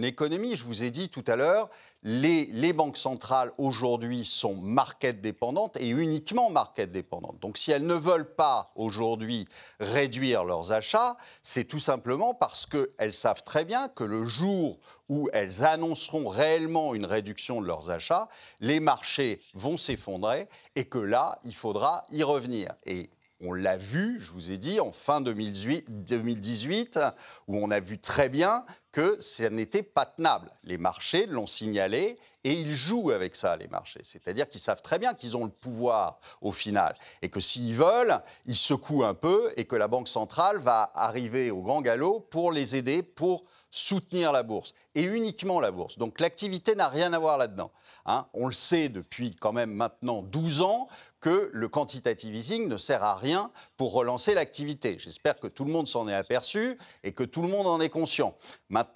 économie. 0.02 0.56
Je 0.56 0.64
vous 0.64 0.82
ai 0.82 0.90
dit 0.90 1.08
tout 1.08 1.24
à 1.28 1.36
l'heure, 1.36 1.70
les, 2.02 2.72
banques 2.72 2.96
centrales 2.96 3.52
aujourd'hui 3.58 4.24
sont 4.24 4.54
market 4.54 5.20
dépendantes 5.20 5.76
et 5.76 5.88
uniquement 5.88 6.50
market 6.50 6.90
dépendantes. 6.90 7.38
Donc 7.40 7.58
si 7.58 7.70
elles 7.70 7.86
ne 7.86 7.94
veulent 7.94 8.34
pas 8.34 8.72
aujourd'hui 8.74 9.46
réduire 9.78 10.44
leurs 10.44 10.72
achats, 10.72 11.16
c'est 11.42 11.64
tout 11.64 11.78
simplement 11.78 12.34
parce 12.34 12.66
qu'elles 12.66 13.14
savent 13.14 13.44
très 13.44 13.64
bien 13.64 13.88
que 13.88 14.04
le 14.04 14.24
jour 14.24 14.78
où 15.08 15.28
elles 15.32 15.64
annonceront 15.64 16.28
réellement 16.28 16.94
une 16.94 17.06
réduction 17.06 17.60
de 17.60 17.66
leurs 17.66 17.90
achats, 17.90 18.28
les 18.60 18.80
marchés 18.80 19.40
vont 19.54 19.76
s'effondrer 19.76 20.48
et 20.74 20.86
que 20.86 20.98
là, 20.98 21.38
il 21.44 21.54
faudra 21.54 22.04
y 22.10 22.22
revenir. 22.22 22.74
Et 22.84 23.10
on 23.44 23.52
l'a 23.52 23.76
vu, 23.76 24.20
je 24.20 24.30
vous 24.30 24.52
ai 24.52 24.56
dit, 24.56 24.78
en 24.78 24.92
fin 24.92 25.20
2018, 25.20 27.00
où 27.48 27.56
on 27.56 27.70
a 27.70 27.80
vu 27.80 27.98
très 27.98 28.28
bien 28.28 28.64
que 28.92 29.16
ça 29.20 29.48
n'était 29.48 29.82
pas 29.82 30.04
tenable. 30.04 30.50
Les 30.62 30.76
marchés 30.76 31.26
l'ont 31.26 31.46
signalé 31.46 32.18
et 32.44 32.52
ils 32.52 32.74
jouent 32.74 33.10
avec 33.10 33.34
ça, 33.34 33.56
les 33.56 33.68
marchés. 33.68 34.00
C'est-à-dire 34.02 34.48
qu'ils 34.48 34.60
savent 34.60 34.82
très 34.82 34.98
bien 34.98 35.14
qu'ils 35.14 35.36
ont 35.36 35.44
le 35.44 35.50
pouvoir 35.50 36.20
au 36.40 36.52
final 36.52 36.96
et 37.22 37.30
que 37.30 37.40
s'ils 37.40 37.74
veulent, 37.74 38.20
ils 38.46 38.56
secouent 38.56 39.04
un 39.04 39.14
peu 39.14 39.52
et 39.56 39.64
que 39.64 39.76
la 39.76 39.88
Banque 39.88 40.08
centrale 40.08 40.58
va 40.58 40.90
arriver 40.94 41.50
au 41.50 41.62
grand 41.62 41.80
galop 41.80 42.20
pour 42.20 42.52
les 42.52 42.76
aider, 42.76 43.02
pour 43.02 43.44
soutenir 43.70 44.32
la 44.32 44.42
bourse 44.42 44.74
et 44.94 45.02
uniquement 45.02 45.58
la 45.58 45.70
bourse. 45.70 45.96
Donc 45.98 46.20
l'activité 46.20 46.74
n'a 46.74 46.88
rien 46.88 47.12
à 47.14 47.18
voir 47.18 47.38
là-dedans. 47.38 47.72
Hein. 48.04 48.26
On 48.34 48.46
le 48.46 48.52
sait 48.52 48.88
depuis 48.90 49.34
quand 49.36 49.52
même 49.52 49.72
maintenant 49.72 50.22
12 50.22 50.60
ans 50.60 50.88
que 51.20 51.50
le 51.52 51.68
quantitative 51.68 52.34
easing 52.34 52.68
ne 52.68 52.76
sert 52.76 53.02
à 53.02 53.14
rien 53.14 53.50
pour 53.76 53.92
relancer 53.92 54.34
l'activité. 54.34 54.98
J'espère 54.98 55.38
que 55.38 55.46
tout 55.46 55.64
le 55.64 55.70
monde 55.70 55.88
s'en 55.88 56.08
est 56.08 56.14
aperçu 56.14 56.76
et 57.04 57.12
que 57.12 57.22
tout 57.22 57.42
le 57.42 57.48
monde 57.48 57.66
en 57.66 57.80
est 57.80 57.88
conscient. 57.88 58.36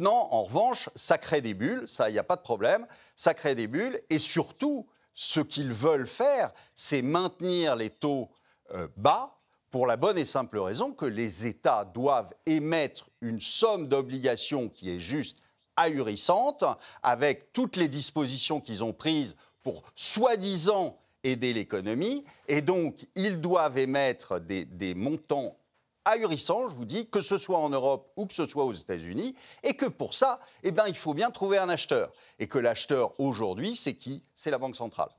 En 0.04 0.42
revanche, 0.44 0.88
ça 0.94 1.18
crée 1.18 1.40
des 1.40 1.54
bulles, 1.54 1.88
ça, 1.88 2.10
il 2.10 2.12
n'y 2.12 2.18
a 2.18 2.24
pas 2.24 2.36
de 2.36 2.42
problème, 2.42 2.86
ça 3.14 3.34
crée 3.34 3.54
des 3.54 3.66
bulles 3.66 4.00
et 4.10 4.18
surtout, 4.18 4.86
ce 5.14 5.40
qu'ils 5.40 5.72
veulent 5.72 6.06
faire, 6.06 6.52
c'est 6.74 7.02
maintenir 7.02 7.74
les 7.76 7.90
taux 7.90 8.30
euh, 8.74 8.88
bas 8.96 9.36
pour 9.70 9.86
la 9.86 9.96
bonne 9.96 10.18
et 10.18 10.24
simple 10.24 10.58
raison 10.58 10.92
que 10.92 11.06
les 11.06 11.46
États 11.46 11.84
doivent 11.84 12.34
émettre 12.46 13.10
une 13.20 13.40
somme 13.40 13.88
d'obligations 13.88 14.68
qui 14.68 14.90
est 14.90 15.00
juste 15.00 15.38
ahurissante, 15.76 16.64
avec 17.02 17.52
toutes 17.52 17.76
les 17.76 17.88
dispositions 17.88 18.60
qu'ils 18.60 18.82
ont 18.82 18.92
prises 18.92 19.36
pour 19.62 19.82
soi-disant 19.94 20.98
aider 21.24 21.52
l'économie, 21.52 22.24
et 22.48 22.62
donc 22.62 23.06
ils 23.14 23.40
doivent 23.40 23.78
émettre 23.78 24.40
des, 24.40 24.94
montants 24.94 25.56
ahurissants, 26.06 26.68
je 26.70 26.74
vous 26.74 26.86
dis, 26.86 27.08
que 27.08 27.20
ce 27.20 27.36
soit 27.36 27.58
en 27.58 27.68
Europe 27.68 28.10
ou 28.16 28.26
que 28.26 28.32
ce 28.32 28.46
soit 28.46 28.64
aux 28.64 28.72
États-Unis, 28.72 29.34
et 29.62 29.74
que 29.74 29.86
pour 29.86 30.14
ça, 30.14 30.40
eh 30.62 30.70
ben, 30.70 30.84
il 30.88 30.96
faut 30.96 31.12
bien 31.12 31.30
trouver 31.30 31.58
un 31.58 31.68
acheteur. 31.68 32.12
Et 32.38 32.46
que 32.46 32.58
l'acheteur 32.58 33.12
aujourd'hui, 33.20 33.74
c'est 33.76 33.94
qui? 33.94 34.22
C'est 34.34 34.50
la 34.50 34.58
Banque 34.58 34.76
centrale. 34.76 35.10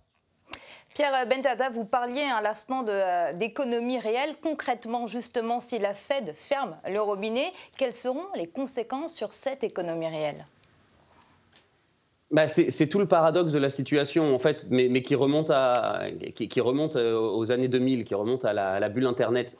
Pierre 0.97 1.27
Bentata, 1.27 1.69
vous 1.69 1.85
parliez 1.85 2.23
à 2.23 2.41
l'instant 2.41 2.83
euh, 2.87 3.31
d'économie 3.33 3.99
réelle. 3.99 4.35
Concrètement, 4.41 5.05
justement, 5.05 5.59
si 5.59 5.77
la 5.77 5.93
Fed 5.93 6.33
ferme 6.33 6.75
le 6.89 6.99
robinet, 6.99 7.53
quelles 7.77 7.93
seront 7.93 8.25
les 8.35 8.47
conséquences 8.47 9.13
sur 9.13 9.31
cette 9.31 9.63
économie 9.63 10.07
réelle? 10.07 10.47
Bah, 12.29 12.47
c'est 12.49 12.89
tout 12.89 12.99
le 12.99 13.07
paradoxe 13.07 13.53
de 13.53 13.59
la 13.59 13.69
situation, 13.69 14.35
en 14.35 14.39
fait, 14.39 14.65
mais, 14.69 15.01
qui, 15.01 15.15
remonte 15.15 15.49
à, 15.49 16.07
qui, 16.35 16.59
remonte 16.59 16.97
euh, 16.97 17.17
aux 17.17 17.51
années 17.53 17.69
2000, 17.69 18.03
qui 18.03 18.15
remonte 18.15 18.43
à 18.43 18.51
la, 18.51 18.89
bulle 18.89 19.05
Internet. 19.05 19.53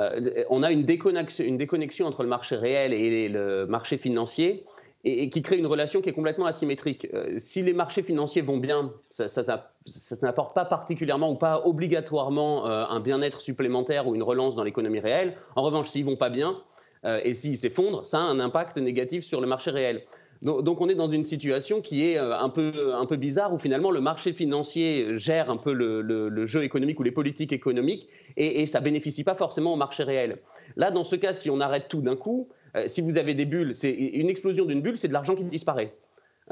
Euh, 0.00 0.44
on 0.48 0.62
a 0.62 0.72
une 0.72 0.84
déconnexion, 0.84 2.06
entre 2.06 2.22
le 2.22 2.28
marché 2.28 2.56
réel 2.56 2.92
et 2.92 3.28
le 3.28 3.66
marché 3.66 3.98
financier 3.98 4.64
et, 5.04 5.30
qui 5.30 5.42
crée 5.42 5.58
une 5.58 5.66
relation 5.66 6.00
qui 6.00 6.08
est 6.08 6.14
complètement 6.14 6.46
asymétrique. 6.46 7.06
Euh, 7.14 7.34
si 7.38 7.62
les 7.62 7.72
marchés 7.72 8.02
financiers 8.02 8.42
vont 8.42 8.58
bien, 8.58 8.92
ça, 9.10 9.26
n'apporte 10.22 10.54
pas 10.54 10.64
particulièrement 10.64 11.30
ou 11.30 11.36
pas 11.36 11.66
obligatoirement 11.66 12.66
euh, 12.66 12.84
un 12.88 13.00
bien-être 13.00 13.40
supplémentaire 13.40 14.06
ou 14.06 14.14
une 14.14 14.22
relance 14.22 14.54
dans 14.54 14.64
l'économie 14.64 15.00
réelle. 15.00 15.36
En 15.56 15.62
revanche, 15.62 15.88
s'ils 15.88 16.04
vont 16.04 16.16
pas 16.16 16.30
bien 16.30 16.56
et 17.24 17.32
s'ils 17.32 17.56
s'effondrent, 17.56 18.04
ça 18.04 18.18
a 18.18 18.24
un 18.24 18.40
impact 18.40 18.76
négatif 18.76 19.24
sur 19.24 19.40
le 19.40 19.46
marché 19.46 19.70
réel. 19.70 20.02
Donc, 20.42 20.80
on 20.80 20.88
est 20.88 20.94
dans 20.94 21.10
une 21.10 21.24
situation 21.24 21.82
qui 21.82 22.06
est 22.06 22.16
un 22.16 22.48
peu, 22.48 22.94
un 22.94 23.04
peu 23.04 23.16
bizarre 23.16 23.52
où 23.52 23.58
finalement 23.58 23.90
le 23.90 24.00
marché 24.00 24.32
financier 24.32 25.18
gère 25.18 25.50
un 25.50 25.58
peu 25.58 25.72
le, 25.74 26.46
jeu 26.46 26.64
économique 26.64 26.98
ou 26.98 27.02
les 27.02 27.10
politiques 27.10 27.52
économiques 27.52 28.08
et, 28.38 28.64
ça 28.64 28.80
bénéficie 28.80 29.22
pas 29.22 29.34
forcément 29.34 29.74
au 29.74 29.76
marché 29.76 30.02
réel. 30.02 30.38
Là, 30.76 30.90
dans 30.90 31.04
ce 31.04 31.16
cas, 31.16 31.34
si 31.34 31.50
on 31.50 31.60
arrête 31.60 31.88
tout 31.88 32.00
d'un 32.00 32.16
coup, 32.16 32.48
euh, 32.76 32.84
si 32.86 33.00
vous 33.00 33.18
avez 33.18 33.34
des 33.34 33.44
bulles, 33.44 33.74
c'est 33.74 33.92
une 33.92 34.28
explosion 34.28 34.64
d'une 34.64 34.80
bulle, 34.80 34.98
c'est 34.98 35.08
de 35.08 35.12
l'argent 35.12 35.34
qui 35.34 35.44
disparaît. 35.44 35.94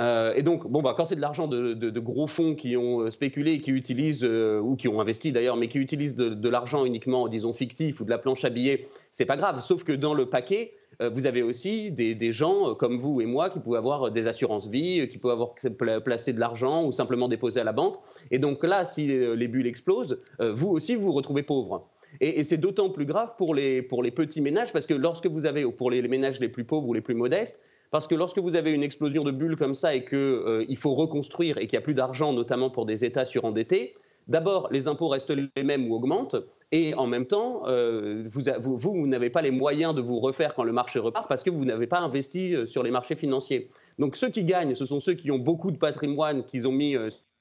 Euh, 0.00 0.32
et 0.34 0.42
donc, 0.42 0.68
bon, 0.68 0.80
bah, 0.80 0.94
quand 0.96 1.04
c'est 1.04 1.16
de 1.16 1.20
l'argent 1.20 1.48
de, 1.48 2.00
gros 2.00 2.26
fonds 2.26 2.54
qui 2.54 2.76
ont 2.76 3.00
euh, 3.00 3.10
spéculé 3.10 3.54
et 3.54 3.60
qui 3.60 3.70
utilisent, 3.70 4.24
ou 4.24 4.76
qui 4.76 4.88
ont 4.88 5.00
investi 5.00 5.32
d'ailleurs, 5.32 5.56
mais 5.56 5.68
qui 5.68 5.78
utilisent 5.78 6.16
de, 6.16 6.48
l'argent 6.48 6.84
uniquement, 6.84 7.28
disons, 7.28 7.52
fictif 7.52 8.00
ou 8.00 8.04
de 8.04 8.10
la 8.10 8.18
planche 8.18 8.44
à 8.44 8.50
billets, 8.50 8.86
c'est 9.10 9.26
pas 9.26 9.36
grave. 9.36 9.60
Sauf 9.60 9.84
que 9.84 9.92
dans 9.92 10.14
le 10.14 10.26
paquet, 10.26 10.72
vous 11.00 11.26
avez 11.26 11.42
aussi 11.42 11.90
des, 11.90 12.32
gens 12.32 12.74
comme 12.74 12.98
vous 12.98 13.20
et 13.20 13.26
moi 13.26 13.50
qui 13.50 13.60
peuvent 13.60 13.74
avoir 13.74 14.10
des 14.10 14.26
assurances 14.26 14.68
vie, 14.68 15.08
qui 15.08 15.18
peuvent 15.18 15.30
avoir 15.30 15.54
placé 16.04 16.32
de 16.32 16.40
l'argent 16.40 16.84
ou 16.84 16.92
simplement 16.92 17.28
déposé 17.28 17.60
à 17.60 17.64
la 17.64 17.72
banque. 17.72 17.96
Et 18.30 18.38
donc 18.38 18.64
là, 18.64 18.84
si 18.84 19.06
les 19.06 19.48
bulles 19.48 19.66
explosent, 19.66 20.20
vous 20.40 20.68
aussi, 20.68 20.96
vous 20.96 21.04
vous 21.04 21.12
retrouvez 21.12 21.42
pauvre. 21.42 21.88
Et, 22.20 22.44
c'est 22.44 22.56
d'autant 22.56 22.90
plus 22.90 23.04
grave 23.04 23.34
pour 23.36 23.54
les, 23.54 23.82
pour 23.82 24.02
les 24.02 24.10
petits 24.10 24.40
ménages, 24.40 24.72
parce 24.72 24.86
que 24.86 24.94
lorsque 24.94 25.26
vous 25.26 25.46
avez, 25.46 25.70
pour 25.70 25.90
les, 25.90 26.02
ménages 26.02 26.40
les 26.40 26.48
plus 26.48 26.64
pauvres 26.64 26.88
ou 26.88 26.94
les 26.94 27.00
plus 27.00 27.14
modestes, 27.14 27.62
parce 27.90 28.06
que 28.06 28.14
lorsque 28.14 28.38
vous 28.38 28.56
avez 28.56 28.72
une 28.72 28.82
explosion 28.82 29.24
de 29.24 29.30
bulles 29.30 29.56
comme 29.56 29.74
ça 29.74 29.94
et 29.94 30.04
qu'il 30.04 30.18
euh, 30.18 30.64
il 30.68 30.76
faut 30.76 30.94
reconstruire 30.94 31.58
et 31.58 31.66
qu'il 31.66 31.78
n'y 31.78 31.82
a 31.82 31.84
plus 31.84 31.94
d'argent, 31.94 32.32
notamment 32.32 32.70
pour 32.70 32.86
des 32.86 33.04
États 33.04 33.24
surendettés, 33.24 33.94
d'abord, 34.26 34.68
les 34.70 34.88
impôts 34.88 35.08
restent 35.08 35.30
les 35.30 35.62
mêmes 35.62 35.90
ou 35.90 35.94
augmentent, 35.94 36.36
et 36.70 36.94
en 36.94 37.06
même 37.06 37.26
temps, 37.26 37.62
euh, 37.66 38.28
vous, 38.30 38.42
vous, 38.60 38.92
vous 38.92 39.06
n'avez 39.06 39.30
pas 39.30 39.42
les 39.42 39.50
moyens 39.50 39.94
de 39.94 40.00
vous 40.00 40.20
refaire 40.20 40.54
quand 40.54 40.64
le 40.64 40.72
marché 40.72 40.98
repart 40.98 41.28
parce 41.28 41.42
que 41.42 41.50
vous 41.50 41.64
n'avez 41.64 41.86
pas 41.86 42.00
investi 42.00 42.54
euh, 42.54 42.66
sur 42.66 42.82
les 42.82 42.90
marchés 42.90 43.16
financiers. 43.16 43.70
Donc 43.98 44.16
ceux 44.16 44.28
qui 44.28 44.44
gagnent, 44.44 44.74
ce 44.74 44.84
sont 44.84 45.00
ceux 45.00 45.14
qui 45.14 45.30
ont 45.30 45.38
beaucoup 45.38 45.70
de 45.70 45.78
patrimoine 45.78 46.44
qu'ils 46.44 46.68
ont 46.68 46.72
mis 46.72 46.94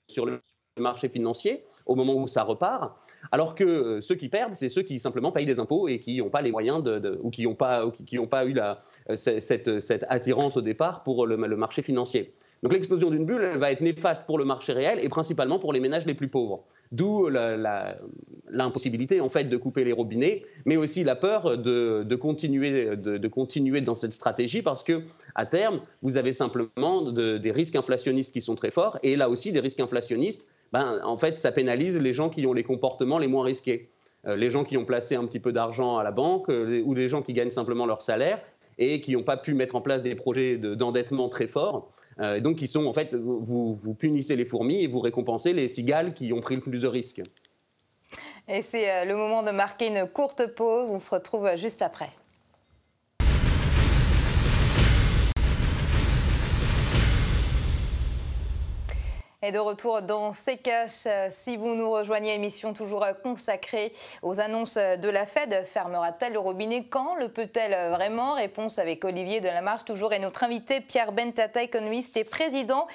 sur 0.08 0.26
le 0.26 0.40
marché 0.80 1.10
financier 1.10 1.64
au 1.86 1.96
moment 1.96 2.16
où 2.16 2.28
ça 2.28 2.44
repart. 2.44 2.96
Alors 3.32 3.56
que 3.56 3.64
euh, 3.64 4.02
ceux 4.02 4.16
qui 4.16 4.30
perdent, 4.30 4.54
c'est 4.54 4.70
ceux 4.70 4.84
qui 4.84 5.00
simplement 5.00 5.32
payent 5.32 5.46
des 5.46 5.60
impôts 5.60 5.88
et 5.88 6.00
qui 6.00 6.18
n'ont 6.18 6.30
pas 6.30 6.42
les 6.42 6.52
moyens 6.52 6.84
de, 6.84 7.20
ou 7.22 7.30
qui 7.30 7.44
n'ont 7.44 7.56
pas, 7.56 7.90
qui, 8.06 8.18
pas 8.28 8.46
eu 8.46 8.54
la, 8.54 8.82
euh, 9.10 9.18
cette, 9.18 9.80
cette, 9.80 10.06
attirance 10.10 10.58
au 10.58 10.62
départ 10.62 11.04
pour 11.04 11.26
le, 11.26 11.38
marché 11.38 11.82
financier. 11.82 12.34
Donc 12.64 12.74
l'explosion 12.74 13.10
d'une 13.10 13.26
bulle, 13.26 13.42
elle 13.42 13.60
va 13.60 13.72
être 13.72 13.82
néfaste 13.82 14.26
pour 14.26 14.38
le 14.38 14.46
marché 14.46 14.74
réel 14.74 15.00
et 15.02 15.10
principalement 15.10 15.60
pour 15.60 15.74
les 15.74 15.80
ménages 15.80 16.06
les 16.06 16.16
plus 16.16 16.28
pauvres. 16.28 16.64
D'où 16.92 17.30
l'impossibilité 18.50 19.20
en 19.20 19.30
fait 19.30 19.46
de 19.46 19.58
couper 19.58 19.84
les 19.84 19.92
robinets, 19.92 20.46
mais 20.66 20.78
aussi 20.78 21.04
la 21.04 21.16
peur 21.16 21.58
de, 21.58 22.16
continuer, 22.16 22.96
de, 22.96 23.28
continuer 23.28 23.82
dans 23.82 23.96
cette 23.96 24.14
stratégie 24.14 24.62
parce 24.62 24.84
que 24.84 25.02
à 25.36 25.46
terme, 25.46 25.82
vous 26.02 26.18
avez 26.18 26.32
simplement 26.34 27.12
des 27.12 27.52
risques 27.52 27.76
inflationnistes 27.76 28.32
qui 28.32 28.42
sont 28.42 28.56
très 28.56 28.72
forts 28.72 29.00
et 29.04 29.16
là 29.16 29.30
aussi 29.30 29.52
des 29.52 29.60
risques 29.60 29.82
inflationnistes 29.82 30.48
ben, 30.74 31.00
en 31.04 31.18
fait, 31.18 31.38
ça 31.38 31.52
pénalise 31.52 31.98
les 31.98 32.14
gens 32.14 32.30
qui 32.30 32.46
ont 32.46 32.54
les 32.54 32.64
comportements 32.64 33.20
les 33.20 33.28
moins 33.28 33.46
risqués. 33.46 33.90
Euh, 34.26 34.36
les 34.36 34.50
gens 34.50 34.64
qui 34.64 34.78
ont 34.78 34.86
placé 34.86 35.16
un 35.16 35.26
petit 35.26 35.40
peu 35.40 35.52
d'argent 35.52 35.98
à 35.98 36.04
la 36.04 36.12
banque 36.12 36.50
euh, 36.50 36.82
ou 36.84 36.94
les 36.94 37.08
gens 37.08 37.22
qui 37.22 37.34
gagnent 37.34 37.52
simplement 37.52 37.86
leur 37.86 38.02
salaire 38.02 38.42
et 38.78 39.02
qui 39.02 39.14
n'ont 39.14 39.24
pas 39.24 39.38
pu 39.38 39.54
mettre 39.54 39.76
en 39.76 39.82
place 39.82 40.04
des 40.04 40.16
projets 40.16 40.58
d'endettement 40.58 41.30
très 41.30 41.48
forts. 41.48 41.92
Euh, 42.20 42.40
donc, 42.40 42.58
qui 42.58 42.68
sont 42.68 42.86
en 42.86 42.94
fait, 42.94 43.14
vous, 43.14 43.80
vous 43.82 43.94
punissez 43.94 44.36
les 44.36 44.46
fourmis 44.46 44.84
et 44.84 44.88
vous 44.88 45.00
récompensez 45.00 45.54
les 45.54 45.70
cigales 45.70 46.14
qui 46.14 46.34
ont 46.34 46.42
pris 46.42 46.56
le 46.56 46.62
plus 46.62 46.82
de 46.82 46.88
risques. 46.88 47.22
Et 48.48 48.62
c'est 48.62 49.06
le 49.06 49.16
moment 49.16 49.44
de 49.44 49.52
marquer 49.52 49.88
une 49.88 50.08
courte 50.08 50.56
pause. 50.56 50.90
On 50.92 51.00
se 51.00 51.10
retrouve 51.10 51.50
juste 51.58 51.82
après. 51.82 52.10
Et 59.44 59.52
de 59.52 59.60
retour 59.60 60.02
dans 60.02 60.34
ces 60.34 60.60
euh, 61.06 61.28
si 61.30 61.58
vous 61.58 61.76
nous 61.76 61.92
rejoignez, 61.92 62.34
émission 62.34 62.74
toujours 62.74 63.04
euh, 63.04 63.14
consacrée 63.14 63.92
aux 64.24 64.40
annonces 64.40 64.78
euh, 64.78 64.96
de 64.96 65.10
la 65.10 65.28
Fed. 65.28 65.64
Fermera-t-elle 65.64 66.34
le 66.34 66.40
robinet 66.40 66.86
Quand? 66.86 67.14
Le 67.18 67.30
peut-elle 67.30 67.92
vraiment? 67.92 68.34
Réponse 68.34 68.80
avec 68.80 69.06
Olivier 69.06 69.40
Delamarche, 69.40 69.86
toujours, 69.86 70.12
et 70.12 70.18
notre 70.18 70.44
invité 70.44 70.82
Pierre 70.82 71.12
Bentata, 71.12 71.62
économiste 71.62 72.18
et 72.18 72.24
président 72.24 72.88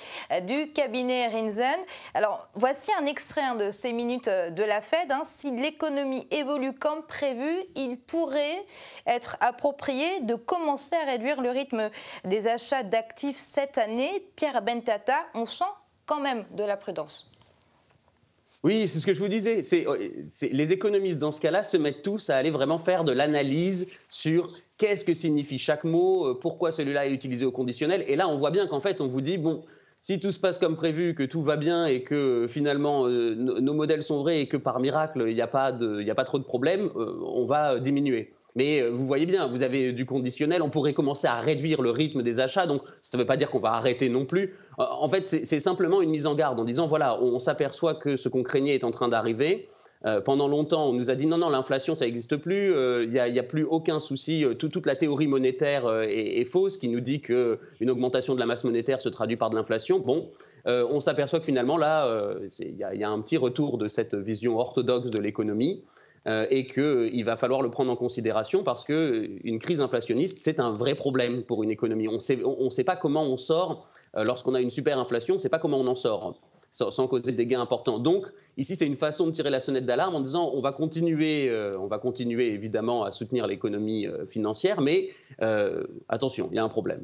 du 0.49 0.73
cabinet 0.73 1.29
Rinzen. 1.29 1.79
Alors, 2.15 2.49
voici 2.55 2.91
un 3.01 3.07
extrait 3.07 3.43
hein, 3.43 3.55
de 3.55 3.71
ces 3.71 3.93
minutes 3.93 4.29
de 4.29 4.65
la 4.65 4.81
Fed. 4.81 5.13
Hein. 5.13 5.23
Si 5.25 5.53
l'économie 5.53 6.27
évolue 6.33 6.73
comme 6.73 7.05
prévu, 7.05 7.63
il 7.77 8.01
pourrait 8.01 8.67
être 9.07 9.37
approprié 9.41 10.21
de 10.23 10.35
commencer 10.35 10.97
à 10.97 11.05
réduire 11.05 11.41
le 11.41 11.51
rythme 11.51 11.89
des 12.25 12.49
achats 12.49 12.83
d'actifs 12.83 13.39
cette 13.39 13.79
année. 13.79 14.27
Pierre 14.35 14.61
Bentata, 14.61 15.19
on 15.35 15.47
sent 15.47 15.65
quand 16.07 16.21
même 16.21 16.45
de 16.57 16.65
la 16.65 16.77
prudence. 16.77 17.31
Oui, 18.65 18.87
c'est 18.87 19.01
ce 19.01 19.07
que 19.07 19.15
je 19.15 19.19
vous 19.19 19.29
disais. 19.29 19.65
C'est, 19.65 19.87
les 20.53 20.73
économistes, 20.73 21.19
dans 21.19 21.33
ce 21.33 21.41
cas-là, 21.41 21.65
se 21.65 21.77
mettent 21.77 22.03
tous 22.03 22.31
à 22.31 22.37
aller 22.37 22.51
vraiment 22.51 22.79
faire 22.79 23.03
de 23.03 23.11
l'analyse 23.11 23.89
sur 24.09 24.53
qu'est-ce 24.79 25.05
que 25.05 25.15
signifie 25.15 25.59
chaque 25.59 25.83
mot, 25.83 26.27
euh, 26.27 26.39
pourquoi 26.41 26.71
celui-là 26.71 27.07
est 27.07 27.13
utilisé 27.13 27.45
au 27.45 27.51
conditionnel. 27.51 28.05
Et 28.07 28.15
là, 28.15 28.29
on 28.29 28.39
voit 28.39 28.53
bien 28.53 28.69
qu'en 28.69 28.81
fait, 28.81 29.01
on 29.01 29.09
vous 29.09 29.21
dit, 29.21 29.37
bon, 29.37 29.65
si 30.01 30.21
tout 30.21 30.31
se 30.31 30.39
passe 30.39 30.59
comme 30.59 30.77
prévu, 30.77 31.15
que 31.15 31.23
tout 31.23 31.43
va 31.43 31.57
bien 31.57 31.87
et 31.87 32.03
que 32.03 32.47
finalement 32.49 33.07
euh, 33.07 33.35
nos 33.37 33.75
modèles 33.75 34.03
sont 34.03 34.23
vrais 34.23 34.41
et 34.41 34.49
que 34.49 34.57
par 34.57 34.81
miracle, 34.81 35.25
il 35.29 35.35
n'y 35.35 35.41
a, 35.41 35.47
pas 35.47 35.73
trop 36.25 36.39
de 36.39 36.45
problèmes, 36.45 36.91
euh, 36.97 37.21
on 37.25 37.47
va 37.47 37.79
diminuer. 37.79 38.33
Mais 38.55 38.81
euh, 38.81 38.91
vous 38.91 39.07
voyez 39.07 39.27
bien, 39.27 39.47
vous 39.49 39.63
avez 39.63 39.93
du 39.93 40.05
conditionnel, 40.05 40.63
on 40.63 40.71
pourrait 40.71 40.93
commencer 40.93 41.27
à 41.27 41.41
réduire 41.41 41.83
le 41.83 41.91
rythme 41.91 42.23
des 42.23 42.41
achats, 42.41 42.67
donc 42.67 42.83
ça 43.01 43.17
ne 43.17 43.23
veut 43.23 43.27
pas 43.27 43.37
dire 43.37 43.51
qu'on 43.51 43.61
va 43.61 43.73
arrêter 43.73 44.09
non 44.09 44.27
plus. 44.27 44.55
En 44.79 45.09
fait, 45.09 45.29
c'est 45.29 45.61
simplement 45.61 46.03
une 46.03 46.11
mise 46.11 46.27
en 46.27 46.35
garde 46.35 46.59
en 46.61 46.65
disant, 46.65 46.87
voilà, 46.87 47.21
on, 47.21 47.39
s'aperçoit 47.39 47.95
que 47.95 48.17
ce 48.17 48.29
qu'on 48.29 48.43
craignait 48.43 48.75
est 48.75 48.85
en 48.85 48.91
train 48.91 49.09
d'arriver. 49.09 49.69
pendant 50.25 50.49
longtemps, 50.49 50.89
on 50.89 50.93
nous 50.93 51.11
a 51.11 51.15
dit 51.15 51.27
non, 51.27 51.39
non, 51.39 51.51
l'inflation, 51.51 51.95
ça 51.95 52.05
n'existe 52.05 52.37
plus, 52.37 52.73
il 53.05 53.11
n'y 53.11 53.39
a, 53.39 53.43
plus 53.43 53.65
aucun 53.65 54.01
souci, 54.01 54.45
toute 54.59 54.87
la 54.87 54.97
théorie 54.97 55.27
monétaire 55.27 55.85
est, 56.03 56.45
fausse, 56.45 56.79
qui 56.79 56.89
nous 56.89 57.01
dit 57.01 57.21
qu'une 57.21 57.91
augmentation 57.91 58.35
de 58.35 58.41
la 58.41 58.47
masse 58.47 58.65
monétaire 58.65 59.01
se 59.01 59.09
traduit 59.09 59.37
par 59.37 59.51
de 59.51 59.57
l'inflation. 59.57 59.99
Bon, 59.99 60.31
on 60.67 61.01
s'aperçoit 61.01 61.39
que 61.39 61.45
finalement, 61.45 61.77
là, 61.77 62.09
il 62.59 62.77
y, 62.77 63.05
a 63.05 63.11
un 63.11 63.21
petit 63.21 63.37
retour 63.37 63.79
de 63.79 63.89
cette 63.89 64.15
vision 64.15 64.59
orthodoxe 64.59 65.11
de 65.11 65.21
l'économie. 65.21 65.83
Euh, 66.29 66.47
et 66.51 66.69
qu'il 66.69 66.83
euh, 66.83 67.25
va 67.25 67.37
falloir 67.37 67.63
le 67.63 67.71
prendre 67.71 67.91
en 67.91 67.97
considération 67.97 68.63
parce 68.63 68.85
qu'une 68.85 68.95
euh, 69.45 69.59
crise 69.59 69.81
inflationniste, 69.81 70.39
c'est 70.41 70.61
un 70.61 70.71
vrai 70.71 70.95
problème 70.95 71.43
pour 71.43 71.65
une 71.65 71.71
économie. 71.73 72.07
On 72.07 72.13
ne 72.15 72.71
sait 72.71 72.85
pas 72.85 72.95
comment 72.95 73.25
on 73.25 73.37
sort 73.37 73.89
lorsqu'on 74.15 74.55
a 74.55 74.61
une 74.61 74.71
super 74.71 74.99
inflation, 74.99 75.35
on 75.35 75.39
ne 75.39 75.43
sait 75.43 75.49
pas 75.49 75.59
comment 75.59 75.79
on 75.79 75.87
en 75.87 75.97
sort 75.97 76.39
sans, 76.71 77.07
causer 77.07 77.33
des 77.33 77.47
gains 77.47 77.61
importants. 77.61 77.99
Donc, 77.99 78.27
ici, 78.57 78.77
c'est 78.77 78.87
une 78.87 78.97
façon 78.97 79.27
de 79.27 79.33
tirer 79.33 79.51
la 79.51 79.61
sonnette 79.61 79.85
d'alarme 79.85 80.15
en 80.15 80.21
disant 80.21 80.51
on 80.55 80.61
va 80.61 80.73
continuer, 80.73 81.53
on 81.79 81.87
va 81.87 81.99
continuer 81.99 82.49
évidemment 82.49 83.05
à 83.05 83.13
soutenir 83.13 83.47
l'économie 83.47 84.07
financière, 84.31 84.81
mais 84.81 85.11
attention, 86.09 86.49
il 86.53 86.57
y 86.57 86.59
a 86.59 86.65
un 86.65 86.69
problème. 86.69 87.03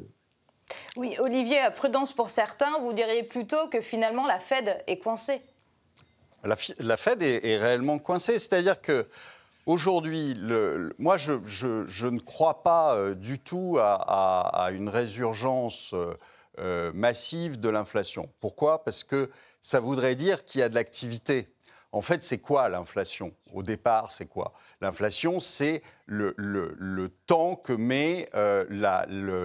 Oui, 0.95 1.13
Olivier, 1.19 1.59
prudence 1.75 2.13
pour 2.13 2.29
certains, 2.29 2.79
vous 2.81 2.93
diriez 2.93 3.23
plutôt 3.23 3.67
que 3.71 3.81
finalement 3.81 4.25
la 4.25 4.39
Fed 4.39 4.81
est 4.87 4.97
coincée 4.97 5.41
la, 6.43 6.97
Fed 6.97 7.21
est, 7.21 7.57
réellement 7.57 7.99
coincée. 7.99 8.39
C'est-à-dire 8.39 8.81
que 8.81 9.07
aujourd'hui, 9.65 10.35
moi, 10.97 11.17
je, 11.17 12.07
ne 12.07 12.19
crois 12.19 12.63
pas 12.63 12.95
euh, 12.95 13.15
du 13.15 13.39
tout 13.39 13.77
à, 13.79 14.69
une 14.73 14.89
résurgence 14.89 15.91
euh, 15.93 16.13
euh, 16.59 16.91
massive 16.93 17.59
de 17.59 17.69
l'inflation. 17.69 18.29
Pourquoi? 18.39 18.83
Parce 18.83 19.03
que 19.03 19.29
ça 19.61 19.79
voudrait 19.79 20.15
dire 20.15 20.45
qu'il 20.45 20.61
y 20.61 20.63
a 20.63 20.69
de 20.69 20.75
l'activité. 20.75 21.47
En 21.91 22.01
fait, 22.01 22.23
c'est 22.23 22.37
quoi 22.37 22.69
l'inflation? 22.69 23.33
Au 23.53 23.63
départ, 23.63 24.11
c'est 24.11 24.27
quoi? 24.27 24.53
L'inflation, 24.81 25.39
c'est 25.39 25.81
le, 26.09 27.11
temps 27.27 27.55
que 27.55 27.73
met 27.73 28.27
euh, 28.33 28.65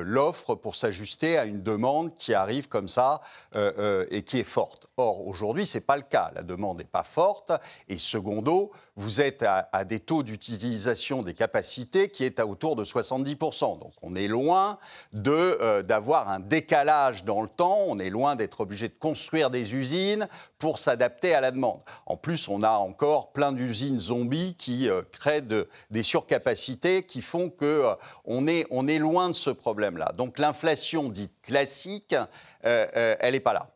l'offre 0.04 0.54
pour 0.54 0.74
s'ajuster 0.74 1.36
à 1.36 1.44
une 1.44 1.62
demande 1.62 2.14
qui 2.14 2.32
arrive 2.32 2.68
comme 2.68 2.88
ça 2.88 3.20
euh, 3.54 3.72
euh, 3.78 4.06
et 4.10 4.22
qui 4.22 4.38
est 4.38 4.44
forte. 4.44 4.86
Or, 4.96 5.26
aujourd'hui, 5.26 5.66
ce 5.66 5.76
n'est 5.76 5.84
pas 5.84 5.96
le 5.96 6.02
cas. 6.02 6.30
La 6.34 6.42
demande 6.42 6.78
n'est 6.78 6.84
pas 6.84 7.02
forte. 7.02 7.52
Et 7.88 7.98
secondo, 7.98 8.72
vous 8.96 9.20
êtes 9.20 9.42
à, 9.42 9.84
des 9.84 10.00
taux 10.00 10.22
d'utilisation 10.22 11.22
des 11.22 11.34
capacités 11.34 12.08
qui 12.08 12.24
est 12.24 12.40
à 12.40 12.46
autour 12.46 12.76
de 12.76 12.84
70%. 12.84 13.78
Donc, 13.78 13.92
on 14.02 14.14
est 14.14 14.28
loin 14.28 14.78
d'avoir 15.12 16.30
un 16.30 16.40
décalage 16.40 17.24
dans 17.24 17.42
le 17.42 17.48
temps. 17.48 17.80
On 17.86 17.98
est 17.98 18.10
loin 18.10 18.36
d'être 18.36 18.60
obligé 18.60 18.88
de 18.88 18.94
construire 18.94 19.50
des 19.50 19.74
usines 19.74 20.28
pour 20.58 20.78
s'adapter 20.78 21.34
à 21.34 21.40
la 21.40 21.50
demande. 21.50 21.80
En 22.06 22.16
plus, 22.16 22.48
on 22.48 22.62
a 22.62 22.70
encore 22.70 23.32
plein 23.32 23.52
d'usines 23.52 23.93
zombies 24.00 24.54
qui 24.56 24.88
créent 25.12 25.42
de, 25.42 25.68
des 25.90 26.02
surcapacités 26.02 27.04
qui 27.04 27.22
font 27.22 27.50
qu'on 27.50 27.64
euh, 27.66 27.94
on 28.24 28.88
est, 28.88 28.98
loin 28.98 29.28
de 29.28 29.34
ce 29.34 29.50
problème-là. 29.50 30.12
Donc 30.16 30.38
l'inflation 30.38 31.08
dite 31.08 31.32
classique, 31.42 32.12
euh, 32.12 32.86
euh, 32.96 33.16
elle 33.20 33.32
n'est 33.32 33.40
pas 33.40 33.52
là. 33.52 33.68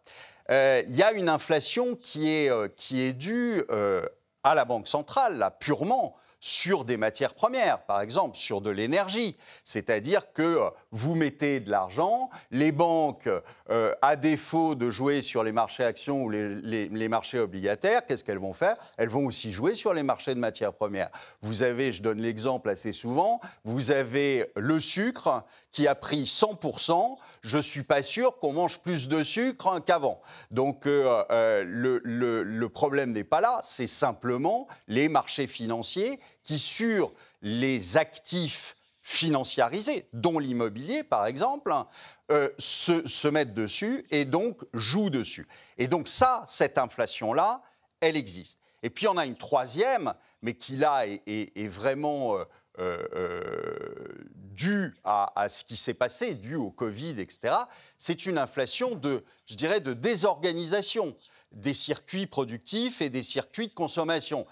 Il 0.86 0.96
y 0.96 1.02
a 1.02 1.12
une 1.12 1.28
inflation 1.28 1.94
qui 1.94 2.28
est, 2.30 3.12
due 3.12 3.62
à 4.42 4.54
la 4.54 4.64
Banque 4.64 4.88
centrale, 4.88 5.50
purement 5.60 6.16
sur 6.40 6.84
des 6.84 6.96
matières 6.96 7.34
premières, 7.34 7.84
par 7.84 8.00
exemple 8.00 8.36
sur 8.36 8.60
de 8.60 8.70
l'énergie. 8.70 9.36
C'est-à-dire 9.64 10.32
que 10.32 10.42
euh, 10.42 10.70
vous 10.90 11.14
mettez 11.14 11.60
de 11.60 11.70
l'argent, 11.70 12.30
les 12.50 12.72
banques, 12.72 13.28
euh, 13.70 13.94
à 14.02 14.16
défaut 14.16 14.74
de 14.74 14.90
jouer 14.90 15.20
sur 15.20 15.42
les 15.42 15.52
marchés 15.52 15.84
actions 15.84 16.22
ou 16.22 16.30
les, 16.30 17.08
marchés 17.08 17.38
obligataires, 17.38 18.04
qu'est-ce 18.06 18.24
qu'elles 18.24 18.38
vont 18.38 18.52
faire? 18.52 18.76
Elles 18.96 19.08
vont 19.08 19.26
aussi 19.26 19.50
jouer 19.50 19.74
sur 19.74 19.92
les 19.92 20.02
marchés 20.02 20.34
de 20.34 20.40
matières 20.40 20.72
premières. 20.72 21.10
Vous 21.42 21.62
avez, 21.62 21.92
je 21.92 22.02
donne 22.02 22.20
l'exemple 22.20 22.70
assez 22.70 22.92
souvent, 22.92 23.40
vous 23.64 23.90
avez 23.90 24.50
le 24.56 24.80
sucre 24.80 25.44
qui 25.70 25.86
a 25.86 25.94
pris 25.94 26.24
100%. 26.24 27.16
Je 27.42 27.56
ne 27.56 27.62
suis 27.62 27.82
pas 27.82 28.02
sûr 28.02 28.38
qu'on 28.38 28.52
mange 28.52 28.80
plus 28.80 29.08
de 29.08 29.22
sucre 29.22 29.78
qu'avant. 29.80 30.20
Donc 30.50 30.86
euh, 30.86 31.62
le, 31.64 32.00
le 32.42 32.68
problème 32.68 33.12
n'est 33.12 33.24
pas 33.24 33.40
là, 33.40 33.60
c'est 33.62 33.86
simplement 33.86 34.66
les 34.86 35.08
marchés 35.08 35.46
financiers 35.46 36.20
qui, 36.44 36.58
sur 36.58 37.12
les 37.42 37.96
actifs 37.96 38.76
financiarisés, 39.08 40.06
dont 40.12 40.38
l'immobilier 40.38 41.02
par 41.02 41.26
exemple, 41.26 41.72
euh, 42.30 42.50
se, 42.58 43.28
mettent 43.28 43.54
dessus 43.54 44.04
et 44.10 44.26
donc 44.26 44.58
jouent 44.74 45.08
dessus. 45.08 45.48
Et 45.78 45.88
donc 45.88 46.08
ça, 46.08 46.44
cette 46.46 46.76
inflation-là, 46.76 47.62
elle 48.00 48.18
existe. 48.18 48.60
Et 48.82 48.90
puis 48.90 49.08
on 49.08 49.16
a 49.16 49.24
une 49.24 49.38
troisième, 49.38 50.12
mais 50.42 50.52
qui 50.52 50.76
là 50.76 51.06
est, 51.06 51.68
vraiment 51.68 52.36
euh, 52.36 52.40
euh, 52.40 52.44
due 54.34 54.94
à, 55.04 55.32
à, 55.40 55.48
ce 55.48 55.64
qui 55.64 55.76
s'est 55.76 55.94
passé, 55.94 56.34
due 56.34 56.56
au 56.56 56.70
Covid, 56.70 57.20
etc. 57.20 57.54
C'est 57.96 58.26
une 58.26 58.38
inflation 58.38 58.94
de, 58.94 59.20
je 59.46 59.54
dirais, 59.54 59.80
de 59.80 59.92
désorganisation 59.92 61.16
des 61.52 61.74
circuits 61.74 62.26
productifs 62.26 63.00
et 63.00 63.10
des 63.10 63.22
circuits 63.22 63.68
de 63.68 63.74
consommation. 63.74 64.46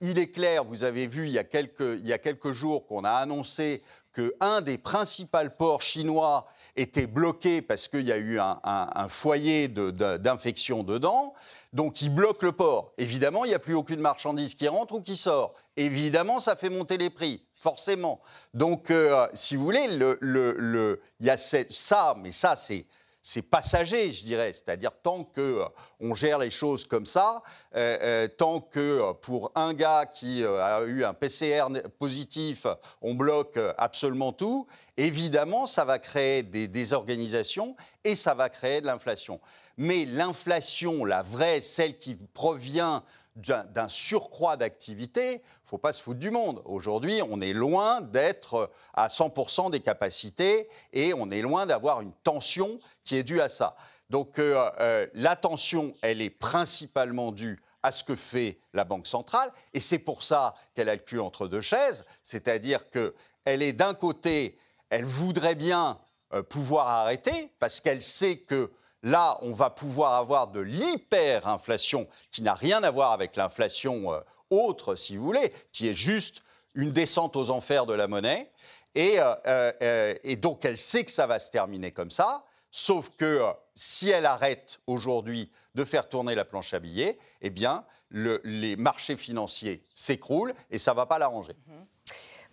Il 0.00 0.18
est 0.18 0.30
clair, 0.30 0.64
vous 0.64 0.84
avez 0.84 1.06
vu 1.06 1.26
il 1.26 1.32
y 1.32 1.38
a 1.38 1.44
quelques 1.44 2.52
jours 2.52 2.86
qu'on 2.86 3.04
a 3.04 3.12
annoncé 3.12 3.82
qu'un 4.12 4.60
des 4.60 4.78
principaux 4.78 5.48
ports 5.56 5.82
chinois 5.82 6.46
était 6.76 7.06
bloqué 7.06 7.62
parce 7.62 7.88
qu'il 7.88 8.06
y 8.06 8.12
a 8.12 8.16
eu 8.16 8.38
un, 8.40 9.08
foyer 9.08 9.68
d'infection 9.68 10.82
dedans. 10.82 11.34
Donc, 11.72 12.02
il 12.02 12.10
bloque 12.10 12.42
le 12.42 12.52
port. 12.52 12.92
Évidemment, 12.98 13.44
il 13.44 13.48
n'y 13.48 13.54
a 13.54 13.58
plus 13.58 13.74
aucune 13.74 14.00
marchandise 14.00 14.54
qui 14.54 14.68
rentre 14.68 14.94
ou 14.94 15.00
qui 15.00 15.16
sort. 15.16 15.54
Évidemment, 15.76 16.40
ça 16.40 16.56
fait 16.56 16.68
monter 16.68 16.98
les 16.98 17.08
prix, 17.10 17.42
forcément. 17.62 18.20
Donc, 18.52 18.90
euh, 18.90 19.28
si 19.34 19.54
vous 19.56 19.64
voulez, 19.64 19.86
il 19.90 20.98
y 21.20 21.30
a 21.30 21.36
ça, 21.36 22.14
mais 22.18 22.32
ça, 22.32 22.56
c'est 22.56 22.84
c'est 23.24 23.42
passager, 23.42 24.12
je 24.12 24.24
dirais. 24.24 24.52
C'est-à-dire 24.52 24.90
tant 25.00 25.22
qu'on 25.22 25.70
euh, 26.02 26.14
gère 26.14 26.40
les 26.40 26.50
choses 26.50 26.84
comme 26.84 27.06
ça, 27.06 27.44
euh, 27.76 28.26
tant 28.26 28.60
que 28.60 29.12
pour 29.22 29.52
un 29.54 29.74
gars 29.74 30.06
qui 30.06 30.44
a 30.44 30.82
eu 30.82 31.04
un 31.04 31.14
PCR 31.14 31.68
positif, 32.00 32.66
on 33.00 33.14
bloque 33.14 33.60
absolument 33.78 34.32
tout, 34.32 34.66
évidemment, 34.96 35.68
ça 35.68 35.84
va 35.84 36.00
créer 36.00 36.42
des 36.42 36.66
désorganisations 36.66 37.76
et 38.02 38.16
ça 38.16 38.34
va 38.34 38.48
créer 38.48 38.80
de 38.80 38.86
l'inflation. 38.86 39.38
Mais 39.76 40.04
l'inflation, 40.04 41.04
la 41.04 41.22
vraie, 41.22 41.60
celle 41.60 41.98
qui 41.98 42.14
provient 42.14 43.02
d'un 43.36 43.88
surcroît 43.88 44.56
d'activité, 44.56 45.32
il 45.32 45.36
ne 45.36 45.68
faut 45.68 45.78
pas 45.78 45.92
se 45.92 46.02
foutre 46.02 46.20
du 46.20 46.30
monde. 46.30 46.60
Aujourd'hui, 46.66 47.22
on 47.30 47.40
est 47.40 47.54
loin 47.54 48.02
d'être 48.02 48.70
à 48.92 49.08
100% 49.08 49.70
des 49.70 49.80
capacités 49.80 50.68
et 50.92 51.14
on 51.14 51.30
est 51.30 51.40
loin 51.40 51.64
d'avoir 51.64 52.02
une 52.02 52.12
tension 52.24 52.78
qui 53.04 53.16
est 53.16 53.22
due 53.22 53.40
à 53.40 53.48
ça. 53.48 53.74
Donc 54.10 54.38
euh, 54.38 54.70
euh, 54.80 55.06
la 55.14 55.36
tension, 55.36 55.94
elle 56.02 56.20
est 56.20 56.30
principalement 56.30 57.32
due 57.32 57.62
à 57.82 57.90
ce 57.90 58.04
que 58.04 58.14
fait 58.14 58.60
la 58.74 58.84
Banque 58.84 59.06
centrale, 59.06 59.50
et 59.72 59.80
c'est 59.80 59.98
pour 59.98 60.22
ça 60.22 60.54
qu'elle 60.74 60.88
a 60.88 60.94
le 60.94 61.00
cul 61.00 61.18
entre 61.18 61.48
deux 61.48 61.62
chaises, 61.62 62.04
c'est-à-dire 62.22 62.90
qu'elle 62.90 63.62
est 63.62 63.72
d'un 63.72 63.94
côté, 63.94 64.56
elle 64.90 65.04
voudrait 65.04 65.56
bien 65.56 65.98
euh, 66.32 66.42
pouvoir 66.42 66.88
arrêter, 66.88 67.50
parce 67.58 67.80
qu'elle 67.80 68.02
sait 68.02 68.36
que 68.36 68.70
Là, 69.02 69.38
on 69.42 69.52
va 69.52 69.70
pouvoir 69.70 70.14
avoir 70.14 70.48
de 70.48 70.60
l'hyperinflation 70.60 72.08
qui 72.30 72.42
n'a 72.42 72.54
rien 72.54 72.82
à 72.84 72.90
voir 72.90 73.12
avec 73.12 73.36
l'inflation 73.36 74.12
euh, 74.12 74.20
autre, 74.50 74.94
si 74.94 75.16
vous 75.16 75.24
voulez, 75.24 75.52
qui 75.72 75.88
est 75.88 75.94
juste 75.94 76.42
une 76.74 76.92
descente 76.92 77.34
aux 77.36 77.50
enfers 77.50 77.86
de 77.86 77.94
la 77.94 78.06
monnaie. 78.06 78.50
Et, 78.94 79.16
euh, 79.18 79.72
euh, 79.82 80.36
donc, 80.36 80.64
elle 80.64 80.78
sait 80.78 81.04
que 81.04 81.10
ça 81.10 81.26
va 81.26 81.38
se 81.38 81.50
terminer 81.50 81.90
comme 81.90 82.10
ça. 82.10 82.44
Sauf 82.70 83.10
que 83.16 83.42
si 83.74 84.08
elle 84.08 84.24
arrête 84.24 84.80
aujourd'hui 84.86 85.50
de 85.74 85.84
faire 85.84 86.08
tourner 86.08 86.34
la 86.34 86.44
planche 86.44 86.72
à 86.72 86.78
billets, 86.78 87.18
eh 87.40 87.50
bien, 87.50 87.84
les 88.10 88.76
marchés 88.76 89.16
financiers 89.16 89.84
s'écroulent 89.94 90.54
et 90.70 90.78
ça 90.78 90.92
ne 90.92 90.96
va 90.96 91.06
pas 91.06 91.18
l'arranger. 91.18 91.54
Mhm. 91.66 91.86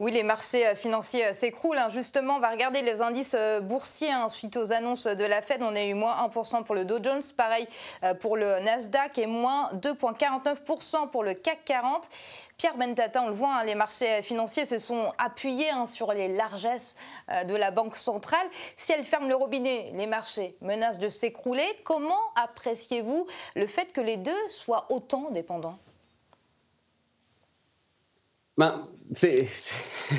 Oui, 0.01 0.13
les 0.13 0.23
marchés 0.23 0.65
euh, 0.65 0.75
financiers 0.75 1.25
euh, 1.25 1.33
s'écroulent. 1.33 1.77
Hein. 1.77 1.89
Justement, 1.89 2.37
on 2.37 2.39
va 2.39 2.51
regarder 2.51 2.81
les 2.81 3.01
indices 3.01 3.35
euh, 3.37 3.59
boursiers. 3.59 4.09
Hein. 4.09 4.29
Suite 4.29 4.55
aux 4.55 4.71
annonces 4.71 5.07
de 5.07 5.25
la 5.25 5.41
Fed, 5.41 5.61
on 5.61 5.75
a 5.75 5.83
eu 5.83 5.93
moins 5.93 6.25
1% 6.25 6.63
pour 6.63 6.73
le 6.73 6.85
Dow 6.85 6.99
Jones, 7.03 7.21
pareil 7.35 7.67
pour 8.21 8.37
le 8.37 8.59
Nasdaq 8.61 9.17
et 9.17 9.27
moins 9.27 9.71
2,49% 9.73 11.09
pour 11.09 11.23
le 11.23 11.33
CAC 11.33 11.65
40. 11.65 12.07
Pierre 12.55 12.77
Bentata, 12.77 13.21
on 13.23 13.27
le 13.27 13.33
voit, 13.33 13.55
hein, 13.55 13.63
les 13.65 13.75
marchés 13.75 14.21
financiers 14.21 14.65
se 14.65 14.79
sont 14.79 15.11
appuyés 15.17 15.71
sur 15.87 16.13
les 16.13 16.29
largesses 16.29 16.95
de 17.45 17.55
la 17.55 17.71
Banque 17.71 17.97
centrale. 17.97 18.47
Si 18.77 18.93
elle 18.93 19.03
ferme 19.03 19.27
le 19.27 19.35
robinet, 19.35 19.91
les 19.93 20.07
marchés 20.07 20.55
menacent 20.61 20.99
de 20.99 21.09
s'écrouler. 21.09 21.65
Comment 21.83 22.21
appréciez-vous 22.35 23.27
le 23.55 23.67
fait 23.67 23.91
que 23.91 24.01
les 24.01 24.17
deux 24.17 24.49
soient 24.49 24.85
autant 24.89 25.29
dépendants? 25.31 25.77
Ben, 28.59 28.87
c'est, 29.13 29.47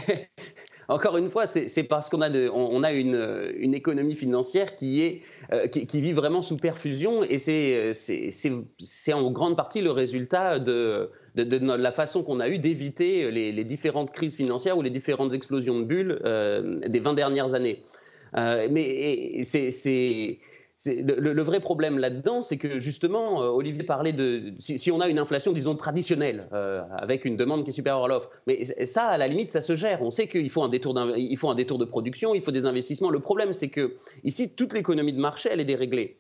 encore 0.89 1.19
une 1.19 1.31
fois, 1.31 1.47
c'est 1.47 1.85
parce 1.85 2.09
qu'on 2.09 2.23
a, 2.23 2.31
on, 2.51 2.83
a 2.83 2.93
une, 2.93 3.75
économie 3.75 4.17
financière 4.17 4.77
qui, 4.77 5.03
est, 5.03 5.21
euh, 5.53 5.69
qui, 5.69 6.01
vit 6.01 6.13
vraiment 6.13 6.41
sous 6.41 6.57
perfusion 6.57 7.23
et 7.23 7.39
c'est 7.39 9.13
en 9.13 9.31
grande 9.31 9.57
partie 9.57 9.83
le 9.83 9.91
résultat 9.91 10.59
de, 10.59 11.11
de, 11.37 11.77
la 11.77 11.93
façon 11.93 12.23
qu'on 12.23 12.41
a 12.41 12.49
eu 12.49 12.59
d'éviter 12.59 13.31
les, 13.31 13.65
différentes 13.65 14.11
crises 14.11 14.35
financières 14.35 14.79
ou 14.79 14.83
les 14.83 14.91
différentes 14.91 15.35
explosions 15.35 15.79
de 15.79 15.85
bulles 15.85 16.19
euh, 16.25 16.81
des 16.89 17.01
20 17.01 17.13
dernières 17.13 17.53
années. 17.53 17.85
Euh, 18.37 18.69
mais 18.71 19.43
c'est 19.45 20.39
le, 20.87 21.43
vrai 21.43 21.61
problème 21.61 21.99
là-dedans, 21.99 22.43
c'est 22.43 22.57
que 22.57 22.79
justement, 22.81 23.43
euh, 23.43 23.49
Olivier 23.49 23.83
parlait 23.83 24.13
de 24.13 24.55
si, 24.59 24.91
on 24.91 25.01
a 25.01 25.09
une 25.09 25.19
inflation, 25.19 25.53
disons 25.53 25.75
traditionnelle, 25.75 26.49
euh, 26.53 26.83
avec 26.97 27.25
une 27.25 27.37
demande 27.37 27.65
qui 27.65 27.71
est 27.71 27.75
supérieure 27.75 28.05
à 28.05 28.09
l'offre, 28.09 28.31
mais 28.47 28.65
ça, 28.87 29.05
à 29.05 29.19
la 29.19 29.29
limite, 29.29 29.53
ça 29.53 29.61
se 29.61 29.77
gère. 29.77 30.03
On 30.03 30.11
sait 30.11 30.27
qu'il 30.27 30.49
faut 30.49 30.63
un 30.63 30.69
détour, 30.69 30.99
il 31.17 31.37
faut 31.37 31.51
un 31.51 31.55
détour 31.55 31.79
de 31.79 31.85
production, 31.85 32.35
il 32.35 32.43
faut 32.43 32.51
des 32.51 32.65
investissements. 32.65 33.11
Le 33.11 33.21
problème, 33.21 33.53
c'est 33.53 33.69
que 33.69 33.97
ici, 34.25 34.55
toute 34.55 34.73
l'économie 34.73 35.13
de 35.13 35.21
marché, 35.21 35.51
elle 35.53 35.61
est 35.61 35.65
déréglée. 35.65 36.17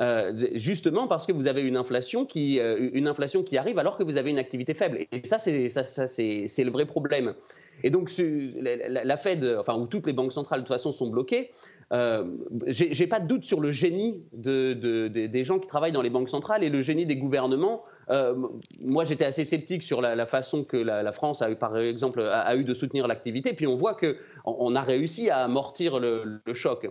Euh, 0.00 0.32
justement 0.54 1.06
parce 1.06 1.26
que 1.26 1.32
vous 1.32 1.48
avez 1.48 1.60
une 1.60 1.76
inflation, 1.76 2.24
qui, 2.24 2.58
une 2.58 3.06
inflation 3.06 3.42
qui 3.42 3.58
arrive 3.58 3.78
alors 3.78 3.98
que 3.98 4.02
vous 4.02 4.16
avez 4.16 4.30
une 4.30 4.38
activité 4.38 4.74
faible. 4.74 5.06
Et 5.12 5.26
ça, 5.26 5.38
c'est, 5.38 5.68
ça, 5.68 5.84
ça 5.84 6.06
c'est, 6.06 6.46
le 6.64 6.70
vrai 6.70 6.86
problème. 6.86 7.34
Et 7.82 7.90
donc, 7.90 8.10
la, 8.18 9.16
Fed, 9.16 9.56
enfin, 9.58 9.76
où 9.76 9.86
toutes 9.86 10.06
les 10.06 10.12
banques 10.12 10.32
centrales 10.32 10.60
de 10.60 10.64
toute 10.64 10.74
façon 10.74 10.92
sont 10.92 11.08
bloquées, 11.08 11.50
euh, 11.92 12.24
j'ai 12.66 13.06
pas 13.06 13.20
de 13.20 13.26
doute 13.26 13.44
sur 13.44 13.60
le 13.60 13.70
génie 13.70 14.22
des 14.32 15.44
gens 15.44 15.58
qui 15.58 15.68
travaillent 15.68 15.92
dans 15.92 16.02
les 16.02 16.10
banques 16.10 16.30
centrales 16.30 16.64
et 16.64 16.70
le 16.70 16.80
génie 16.80 17.04
des 17.04 17.16
gouvernements. 17.16 17.84
Euh, 18.10 18.34
moi, 18.80 19.04
j'étais 19.04 19.26
assez 19.26 19.44
sceptique 19.44 19.82
sur 19.82 20.00
la, 20.00 20.26
façon 20.26 20.64
que 20.64 20.76
la, 20.76 21.12
France, 21.12 21.42
a 21.42 21.50
eu, 21.50 21.56
par 21.56 21.76
exemple, 21.78 22.22
a, 22.22 22.56
eu 22.56 22.64
de 22.64 22.74
soutenir 22.74 23.06
l'activité. 23.06 23.52
Puis 23.52 23.66
on 23.66 23.76
voit 23.76 23.94
qu'on 23.94 24.14
on 24.44 24.74
a 24.74 24.80
réussi 24.80 25.28
à 25.28 25.38
amortir 25.38 25.98
le 26.00 26.40
choc. 26.54 26.88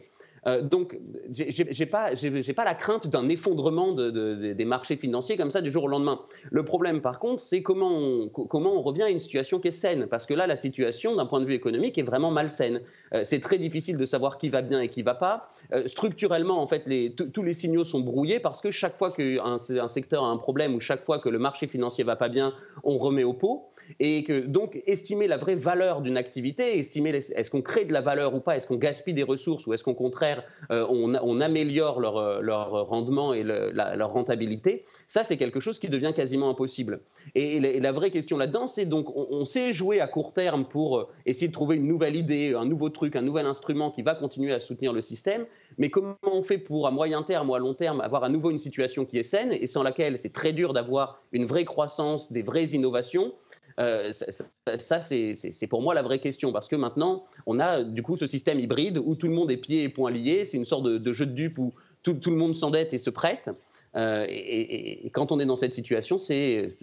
Euh, 0.47 0.62
donc, 0.62 0.97
j'ai 1.30 1.86
pas, 1.86 2.12
pas 2.56 2.65
la 2.65 2.73
crainte 2.73 3.08
d'un 3.08 3.30
effondrement 3.30 3.93
des 3.93 4.65
marchés 4.65 4.95
financiers 4.95 5.38
comme 5.38 5.51
ça 5.51 5.62
du 5.62 5.71
jour 5.71 5.84
au 5.84 5.88
lendemain. 5.88 6.21
Le 6.49 6.63
problème, 6.63 7.01
par 7.01 7.19
contre, 7.19 7.41
c'est 7.41 7.62
comment 7.62 7.91
on, 7.91 8.27
comment 8.27 8.73
on 8.73 8.82
revient 8.82 9.04
à 9.04 9.10
une 9.10 9.19
situation 9.19 9.60
qui 9.60 9.67
est 9.67 9.71
saine. 9.71 10.08
Parce 10.10 10.25
que 10.25 10.34
là, 10.34 10.47
la 10.47 10.56
situation, 10.56 11.15
d'un 11.15 11.25
point 11.25 11.39
de 11.39 11.45
vue 11.45 11.54
économique, 11.54 11.97
est 11.97 12.04
vraiment 12.04 12.32
malsaine. 12.32 12.82
Euh, 13.13 13.21
c'est 13.23 13.39
très 13.39 13.58
difficile 13.58 13.97
de 13.97 14.06
savoir 14.06 14.38
qui 14.38 14.49
va 14.49 14.62
bien 14.62 14.82
et 14.82 14.89
qui 14.89 15.04
va 15.04 15.13
pas. 15.13 15.49
Euh, 15.73 15.88
structurellement, 15.88 16.62
en 16.62 16.67
fait, 16.67 16.86
tous 17.15 17.43
les 17.43 17.54
signaux 17.54 17.84
sont 17.84 17.99
brouillés 17.99 18.39
parce 18.39 18.62
que 18.62 18.71
chaque 18.71 18.97
fois 18.97 19.12
qu'un 19.12 19.58
un 19.69 19.88
secteur 19.88 20.23
a 20.23 20.27
un 20.27 20.38
problème 20.38 20.73
ou 20.73 20.80
chaque 20.80 21.04
fois 21.04 21.19
que 21.19 21.30
le 21.30 21.39
marché 21.39 21.67
financier 21.67 22.04
va 22.04 22.15
pas 22.15 22.30
bien, 22.30 22.54
on 22.84 22.97
remet 22.97 23.23
au 23.23 23.34
pot. 23.34 23.69
Et 23.99 24.25
donc, 24.47 24.82
estimer 24.88 25.27
la 25.27 25.38
vraie 25.38 25.56
valeur 25.56 26.01
d'une 26.01 26.17
activité, 26.17 26.80
estimer 26.80 27.10
est-ce 27.12 27.51
qu'on 27.51 27.62
crée 27.62 27.86
de 27.86 27.93
la 27.93 28.01
valeur 28.01 28.34
ou 28.34 28.39
pas, 28.39 28.56
est-ce 28.58 28.67
qu'on 28.67 28.77
gaspille 28.77 29.13
des 29.13 29.23
ressources 29.23 29.67
ou 29.67 29.73
est-ce 29.73 29.84
qu'on 29.84 29.93
contraire 29.93 30.31
euh, 30.72 30.86
on, 30.89 31.41
améliore 31.41 32.00
leur, 32.00 32.17
euh, 32.17 32.84
rendement 32.84 33.34
et 33.34 33.44
leur 33.44 34.12
rentabilité, 34.12 34.84
ça 35.08 35.24
c'est 35.24 35.38
quelque 35.38 35.60
chose 35.60 35.80
qui 35.80 35.89
devient 35.89 36.13
quasiment 36.15 36.50
impossible. 36.50 37.02
Et, 37.36 37.60
la, 37.80 37.91
vraie 37.91 38.12
question 38.12 38.38
là-dedans, 38.38 38.67
c'est 38.67 38.86
donc 38.86 39.15
on, 39.15 39.46
sait 39.46 39.74
jouer 39.74 40.00
à 40.00 40.08
court 40.08 40.34
terme 40.34 40.65
pour 40.65 40.98
euh, 40.98 41.08
essayer 41.26 41.48
de 41.48 41.54
trouver 41.54 41.76
une 41.76 41.88
nouvelle 41.88 42.15
idée, 42.15 42.54
un 42.58 42.65
nouveau 42.65 42.89
truc, 42.89 43.15
un 43.15 43.22
nouvel 43.22 43.46
instrument 43.46 43.91
qui 43.91 44.02
va 44.02 44.15
continuer 44.15 44.54
à 44.54 44.60
soutenir 44.60 44.94
le 44.94 45.02
système, 45.02 45.46
mais 45.78 45.89
comment 45.89 46.15
on 46.24 46.44
fait 46.44 46.58
pour 46.58 46.88
à 46.88 46.91
moyen 46.91 47.24
terme 47.24 47.50
ou 47.50 47.56
à 47.56 47.60
long 47.60 47.74
terme 47.74 48.02
avoir 48.02 48.24
à 48.24 48.30
nouveau 48.30 48.52
une 48.52 48.58
situation 48.58 49.06
qui 49.06 49.17
est 49.17 49.24
saine 49.24 49.52
et 49.52 49.67
sans 49.67 49.84
laquelle 49.84 50.17
c'est 50.17 50.34
très 50.34 50.54
dur 50.54 50.74
d'avoir 50.74 51.22
une 51.32 51.46
vraie 51.46 51.65
croissance, 51.65 52.32
des 52.32 52.41
vraies 52.41 52.65
innovations? 52.65 53.34
Euh, 53.79 54.12
ça, 54.13 54.99
c'est 54.99 55.67
pour 55.69 55.81
moi 55.81 55.93
la 55.93 56.01
vraie 56.01 56.19
question, 56.19 56.51
parce 56.51 56.67
que 56.67 56.75
maintenant, 56.75 57.23
on 57.45 57.60
a 57.60 57.84
du 57.84 58.03
coup 58.03 58.17
ce 58.17 58.27
système 58.27 58.60
hybride 58.60 58.97
où 58.97 59.15
tout 59.15 59.27
le 59.27 59.34
monde 59.34 59.51
est 59.51 59.57
pieds 59.57 59.84
et 59.84 59.89
poings 59.89 60.12
liés, 60.12 60.45
c'est 60.45 60.57
une 60.57 60.65
sorte 60.65 60.84
de, 60.84 61.13
jeu 61.13 61.25
de 61.25 61.31
dupes 61.31 61.57
où 61.57 61.73
tout, 62.03 62.17
le 62.25 62.36
monde 62.36 62.55
s'endette 62.55 62.93
et 62.93 62.97
se 62.97 63.10
prête. 63.10 63.49
Euh, 63.95 64.25
et, 64.29 65.10
quand 65.13 65.31
on 65.31 65.39
est 65.39 65.45
dans 65.45 65.57
cette 65.57 65.75
situation, 65.75 66.17
c'est, 66.17 66.75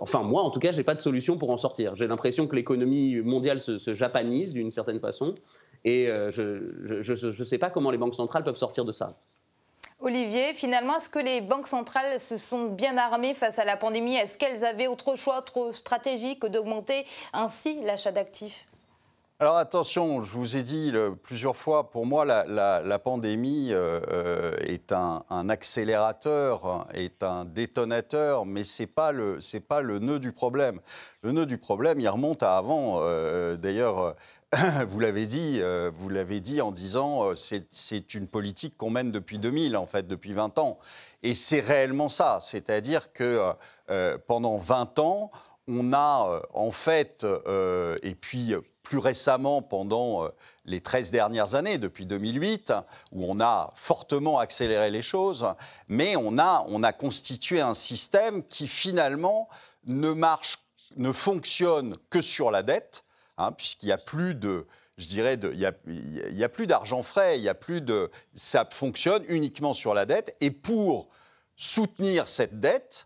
enfin 0.00 0.22
moi 0.22 0.42
en 0.42 0.50
tout 0.50 0.60
cas, 0.60 0.72
j'ai 0.72 0.84
pas 0.84 0.94
de 0.94 1.02
solution 1.02 1.36
pour 1.36 1.50
en 1.50 1.56
sortir. 1.56 1.96
J'ai 1.96 2.06
l'impression 2.06 2.46
que 2.46 2.56
l'économie 2.56 3.16
mondiale 3.16 3.60
se, 3.60 3.94
japanise 3.94 4.52
d'une 4.52 4.70
certaine 4.70 5.00
façon, 5.00 5.34
et 5.84 6.08
euh, 6.08 6.30
je 6.30 7.40
ne 7.40 7.44
sais 7.44 7.58
pas 7.58 7.70
comment 7.70 7.90
les 7.90 7.98
banques 7.98 8.14
centrales 8.14 8.44
peuvent 8.44 8.56
sortir 8.56 8.84
de 8.84 8.92
ça. 8.92 9.18
Olivier, 10.02 10.52
finalement, 10.52 10.96
est-ce 10.96 11.08
que 11.08 11.20
les 11.20 11.40
banques 11.40 11.68
centrales 11.68 12.20
se 12.20 12.36
sont 12.36 12.64
bien 12.64 12.98
armées 12.98 13.34
face 13.34 13.60
à 13.60 13.64
la 13.64 13.76
pandémie? 13.76 14.16
Est-ce 14.16 14.36
qu'elles 14.36 14.64
avaient 14.64 14.88
autre 14.88 15.14
choix, 15.14 15.38
autre 15.38 15.70
stratégie 15.72 16.40
que 16.40 16.48
d'augmenter 16.48 17.06
ainsi 17.32 17.80
l'achat 17.84 18.10
d'actifs? 18.10 18.66
Alors 19.38 19.56
attention, 19.56 20.22
je 20.22 20.30
vous 20.36 20.56
ai 20.56 20.62
dit 20.62 20.92
plusieurs 21.22 21.56
fois, 21.56 21.90
pour 21.90 22.04
moi, 22.04 22.24
la, 22.24 22.98
pandémie 22.98 23.72
euh, 23.72 24.00
euh, 24.08 24.56
est 24.58 24.92
un, 24.92 25.48
accélérateur, 25.48 26.86
est 26.94 27.22
un 27.22 27.44
détonateur, 27.44 28.44
mais 28.44 28.62
ce 28.62 28.82
n'est 28.82 28.86
pas, 28.86 29.12
le, 29.12 29.38
pas 29.68 29.80
le 29.80 30.00
nœud 30.00 30.18
du 30.18 30.32
problème. 30.32 30.80
Le 31.22 31.32
nœud 31.32 31.46
du 31.46 31.58
problème, 31.58 31.98
il 31.98 32.08
remonte 32.08 32.42
à 32.42 32.56
avant. 32.56 32.98
Euh, 33.02 33.56
d'ailleurs, 33.56 34.14
vous 34.88 35.00
l'avez 35.00 35.26
dit, 35.26 35.60
euh, 35.62 35.90
vous 35.96 36.10
l'avez 36.10 36.40
dit 36.40 36.60
en 36.60 36.72
disant 36.72 37.30
euh, 37.30 37.34
c'est 37.36 38.14
une 38.14 38.28
politique 38.28 38.76
qu'on 38.76 38.90
mène 38.90 39.10
depuis 39.10 39.38
2000 39.38 39.76
en 39.76 39.86
fait, 39.86 40.06
depuis 40.06 40.34
20 40.34 40.58
ans. 40.58 40.78
Et 41.22 41.32
c'est 41.32 41.60
réellement 41.60 42.10
ça, 42.10 42.38
c'est-à-dire 42.40 43.12
que 43.12 43.52
euh, 43.88 44.18
pendant 44.26 44.58
20 44.58 44.98
ans, 44.98 45.30
on 45.68 45.92
a 45.94 46.42
en 46.52 46.70
fait, 46.70 47.24
et 48.02 48.14
puis 48.16 48.52
plus 48.82 48.98
récemment 48.98 49.62
pendant 49.62 50.28
les 50.64 50.80
13 50.80 51.12
dernières 51.12 51.54
années, 51.54 51.78
depuis 51.78 52.04
2008, 52.04 52.72
où 53.12 53.24
on 53.30 53.38
a 53.38 53.70
fortement 53.76 54.40
accéléré 54.40 54.90
les 54.90 55.02
choses, 55.02 55.46
mais 55.86 56.16
on 56.16 56.36
a, 56.36 56.64
on 56.66 56.82
a 56.82 56.92
constitué 56.92 57.60
un 57.60 57.74
système 57.74 58.42
qui 58.48 58.66
finalement 58.66 59.48
ne 59.86 60.10
marche, 60.10 60.58
ne 60.96 61.12
fonctionne 61.12 61.96
que 62.10 62.20
sur 62.20 62.50
la 62.50 62.64
dette 62.64 63.04
Hein, 63.42 63.50
puisqu'il 63.50 63.86
n'y 63.86 63.92
a 63.92 63.98
plus 63.98 64.36
de, 64.36 64.68
je 64.98 65.08
dirais, 65.08 65.34
il 65.34 66.44
a, 66.44 66.48
plus 66.48 66.68
d'argent 66.68 67.02
frais, 67.02 67.38
il 67.38 67.42
y 67.42 67.48
a 67.48 67.54
plus 67.54 67.80
de, 67.80 68.08
ça 68.36 68.68
fonctionne 68.70 69.24
uniquement 69.26 69.74
sur 69.74 69.94
la 69.94 70.06
dette. 70.06 70.36
Et 70.40 70.52
pour 70.52 71.08
soutenir 71.56 72.28
cette 72.28 72.60
dette, 72.60 73.04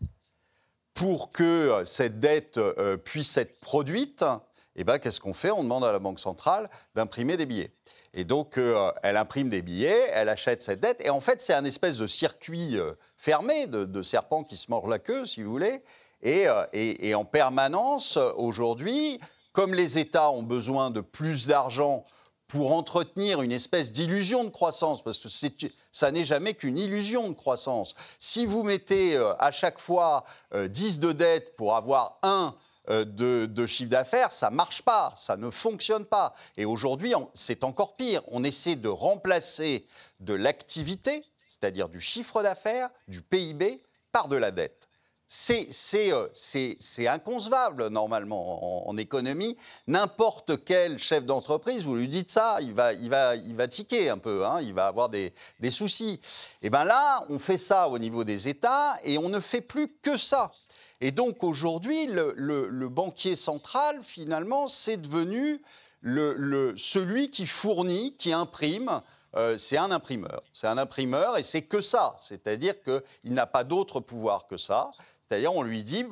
pour 0.93 1.33
que 1.33 1.83
cette 1.87 2.21
dette 2.21 2.59
euh, 2.59 2.99
puisse 2.99 3.35
être 3.39 3.61
produite, 3.61 4.25
eh 4.75 4.85
ben, 4.85 4.99
qu'est-ce 4.99 5.21
qu'on 5.21 5.33
fait? 5.33 5.51
On 5.51 5.63
demande 5.63 5.85
à 5.85 5.93
la 5.93 5.99
Banque 5.99 6.21
centrale 6.21 6.69
d'imprimer 6.95 7.39
des 7.39 7.47
billets. 7.47 7.73
Et 8.13 8.25
donc, 8.25 8.59
euh, 8.59 8.93
elle 9.03 9.17
imprime 9.17 9.49
des 9.49 9.63
billets, 9.63 10.11
elle 10.13 10.29
achète 10.29 10.61
cette 10.61 10.81
dette. 10.81 11.03
Et 11.03 11.09
en 11.09 11.21
fait, 11.21 11.41
c'est 11.41 11.55
un 11.55 11.65
espèce 11.65 11.97
de 11.97 12.07
circuit 12.07 12.77
euh, 12.79 12.93
fermé, 13.17 13.69
de, 13.69 13.87
de, 13.87 14.03
serpent 14.03 14.45
qui 14.45 14.57
se 14.57 14.71
mord 14.71 14.87
la 14.87 14.99
queue, 14.99 15.25
si 15.25 15.43
vous 15.43 15.51
voulez. 15.51 15.83
Et 16.23 17.15
en 17.15 17.25
permanence, 17.25 18.17
aujourd'hui, 18.37 19.21
comme 19.57 19.73
les 19.73 19.97
États 19.97 20.31
ont 20.31 20.43
besoin 20.43 20.91
de 20.91 21.01
plus 21.01 21.47
d'argent 21.47 22.05
pour 22.47 22.75
entretenir 22.75 23.41
une 23.41 23.53
espèce 23.53 23.91
d'illusion 23.91 24.45
de 24.45 24.51
croissance, 24.51 25.03
parce 25.03 25.19
que 25.19 25.29
ça 25.93 26.11
n'est 26.11 26.27
jamais 26.27 26.53
qu'une 26.53 26.77
illusion 26.77 27.31
de 27.31 27.35
croissance. 27.35 27.95
Si 28.21 28.45
vous 28.45 28.63
mettez 28.63 29.17
euh, 29.17 29.33
à 29.39 29.53
chaque 29.53 29.79
fois 29.79 30.27
10 30.55 30.99
euh, 30.99 31.01
de 31.01 31.13
dette 31.13 31.57
pour 31.57 31.75
avoir 31.75 32.19
1 32.23 32.55
euh, 32.91 33.07
de, 33.07 33.67
chiffre 33.67 33.89
d'affaires, 33.89 34.31
ça 34.31 34.51
ne 34.51 34.57
marche 34.57 34.83
pas, 34.83 35.15
ça 35.17 35.39
ne 35.39 35.49
fonctionne 35.49 36.05
pas. 36.05 36.35
Et 36.59 36.67
aujourd'hui, 36.67 37.15
c'est 37.33 37.65
encore 37.65 37.97
pire. 37.97 38.21
On 38.29 38.45
essaie 38.45 38.77
de 38.77 38.91
remplacer 38.91 39.87
de 40.21 40.35
l'activité, 40.35 41.25
c'est-à-dire 41.49 41.89
du 41.89 42.03
chiffre 42.03 42.43
d'affaires, 42.43 42.91
du 43.09 43.23
PIB, 43.23 43.83
par 44.13 44.29
de 44.29 44.37
la 44.37 44.51
dette. 44.51 44.86
Euh, 45.29 46.29
c'est 46.33 47.09
inconcevable 47.09 47.89
normalement 47.89 48.89
en, 48.89 48.97
économie. 48.97 49.57
N'importe 49.89 50.65
quel 50.65 50.99
chef 50.99 51.25
d'entreprise, 51.25 51.83
vous 51.83 51.97
lui 51.97 52.09
dites 52.09 52.31
ça, 52.31 52.59
il 52.61 52.73
va, 52.73 52.93
il 52.93 53.11
va, 53.11 53.35
il 53.35 53.55
va 53.57 53.67
tiquer 53.67 54.09
un 54.09 54.19
peu, 54.19 54.47
hein, 54.47 54.61
il 54.63 54.73
va 54.73 54.87
avoir 54.87 55.09
des, 55.09 55.33
soucis. 55.71 56.21
Et 56.63 56.71
bien 56.71 56.85
là, 56.85 57.25
on 57.29 57.41
fait 57.41 57.59
ça 57.59 57.89
au 57.89 57.99
niveau 57.99 58.23
des 58.23 58.49
États 58.49 58.95
et 59.03 59.19
on 59.19 59.29
ne 59.29 59.41
fait 59.41 59.61
plus 59.61 59.89
que 60.01 60.17
ça. 60.17 60.53
Et 61.01 61.11
donc 61.11 61.43
aujourd'hui, 61.43 62.07
le, 62.07 62.89
banquier 62.89 63.35
central, 63.35 64.01
finalement, 64.03 64.69
c'est 64.69 64.97
devenu 64.97 65.61
celui 66.05 67.31
qui 67.31 67.47
fournit, 67.47 68.15
qui 68.17 68.33
imprime 68.33 69.03
euh, 69.35 69.59
c'est 69.59 69.77
un 69.77 69.91
imprimeur. 69.91 70.43
C'est 70.55 70.67
un 70.67 70.79
imprimeur 70.79 71.37
et 71.37 71.43
c'est 71.43 71.63
que 71.63 71.83
ça. 71.83 72.17
C'est-à-dire 72.21 72.75
qu'il 72.83 73.35
n'a 73.35 73.47
pas 73.47 73.65
d'autre 73.65 74.01
pouvoir 74.01 74.47
que 74.47 74.57
ça. 74.57 74.93
C'est-à-dire, 75.29 75.55
on 75.55 75.63
lui 75.63 75.83
dit, 75.85 76.05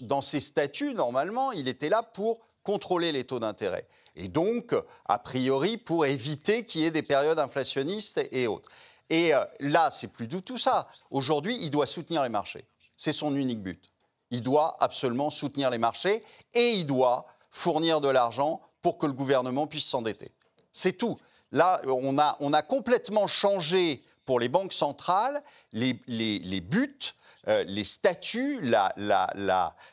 dans 0.00 0.22
ses 0.22 0.40
statuts, 0.40 0.94
normalement, 0.94 1.52
il 1.52 1.68
était 1.68 1.88
là 1.88 2.02
pour 2.02 2.40
contrôler 2.62 3.12
les 3.12 3.24
taux 3.24 3.40
d'intérêt. 3.40 3.86
Et 4.14 4.28
donc, 4.28 4.74
a 5.06 5.18
priori, 5.18 5.78
pour 5.78 6.06
éviter 6.06 6.64
qu'il 6.64 6.82
y 6.82 6.84
ait 6.84 6.90
des 6.90 7.02
périodes 7.02 7.38
inflationnistes 7.38 8.20
et 8.30 8.46
autres. 8.46 8.70
Et 9.10 9.34
euh, 9.34 9.44
là, 9.60 9.90
c'est 9.90 10.08
plus 10.08 10.26
du 10.26 10.42
tout 10.42 10.58
ça. 10.58 10.88
Aujourd'hui, 11.10 11.56
il 11.60 11.70
doit 11.70 11.86
soutenir 11.86 12.22
les 12.22 12.28
marchés. 12.28 12.66
C'est 12.96 13.12
son 13.12 13.34
unique 13.34 13.62
but. 13.62 13.82
Il 14.30 14.42
doit 14.42 14.76
absolument 14.80 15.28
soutenir 15.28 15.70
les 15.70 15.78
marchés 15.78 16.22
et 16.54 16.72
il 16.72 16.86
doit 16.86 17.26
fournir 17.50 18.00
de 18.00 18.08
l'argent 18.08 18.62
pour 18.80 18.96
que 18.98 19.06
le 19.06 19.12
gouvernement 19.12 19.66
puisse 19.66 19.86
s'endetter. 19.86 20.32
C'est 20.72 20.94
tout. 20.94 21.18
Là, 21.52 21.82
on 21.86 22.18
a, 22.18 22.62
complètement 22.62 23.26
changé 23.26 24.02
pour 24.24 24.40
les 24.40 24.48
banques 24.48 24.72
centrales 24.72 25.42
les, 25.72 25.92
buts, 25.92 27.14
euh, 27.48 27.64
les 27.64 27.84
statuts, 27.84 28.60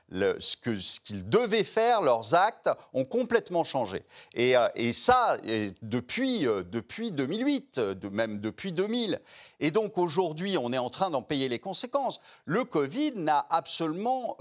ce 0.09 0.99
qu'ils 1.01 1.27
devaient 1.27 1.63
faire, 1.65 2.01
leurs 2.01 2.33
actes 2.33 2.69
ont 2.93 3.03
complètement 3.03 3.65
changé. 3.65 4.05
Et, 4.33 4.55
euh, 4.55 4.67
ça, 4.93 5.37
depuis, 5.81 6.47
euh, 6.47 6.63
depuis 6.63 7.11
2008, 7.11 7.79
de, 7.79 8.09
même 8.09 8.39
depuis 8.39 8.71
2000. 8.71 9.19
Et 9.59 9.71
donc 9.71 9.97
aujourd'hui, 9.97 10.57
on 10.57 10.71
est 10.71 10.77
en 10.77 10.89
train 10.89 11.09
d'en 11.09 11.23
payer 11.23 11.49
les 11.49 11.59
conséquences. 11.59 12.21
Le 12.45 12.63
Covid 12.63 13.13
n'a 13.15 13.45
absolument 13.49 14.37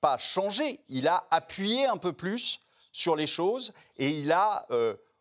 pas 0.00 0.18
changé. 0.18 0.80
Il 0.88 1.08
a 1.08 1.24
appuyé 1.30 1.86
un 1.86 1.96
peu 1.96 2.12
plus 2.12 2.60
sur 2.92 3.16
les 3.16 3.26
choses 3.26 3.72
et 3.96 4.10
il 4.10 4.32
a 4.32 4.66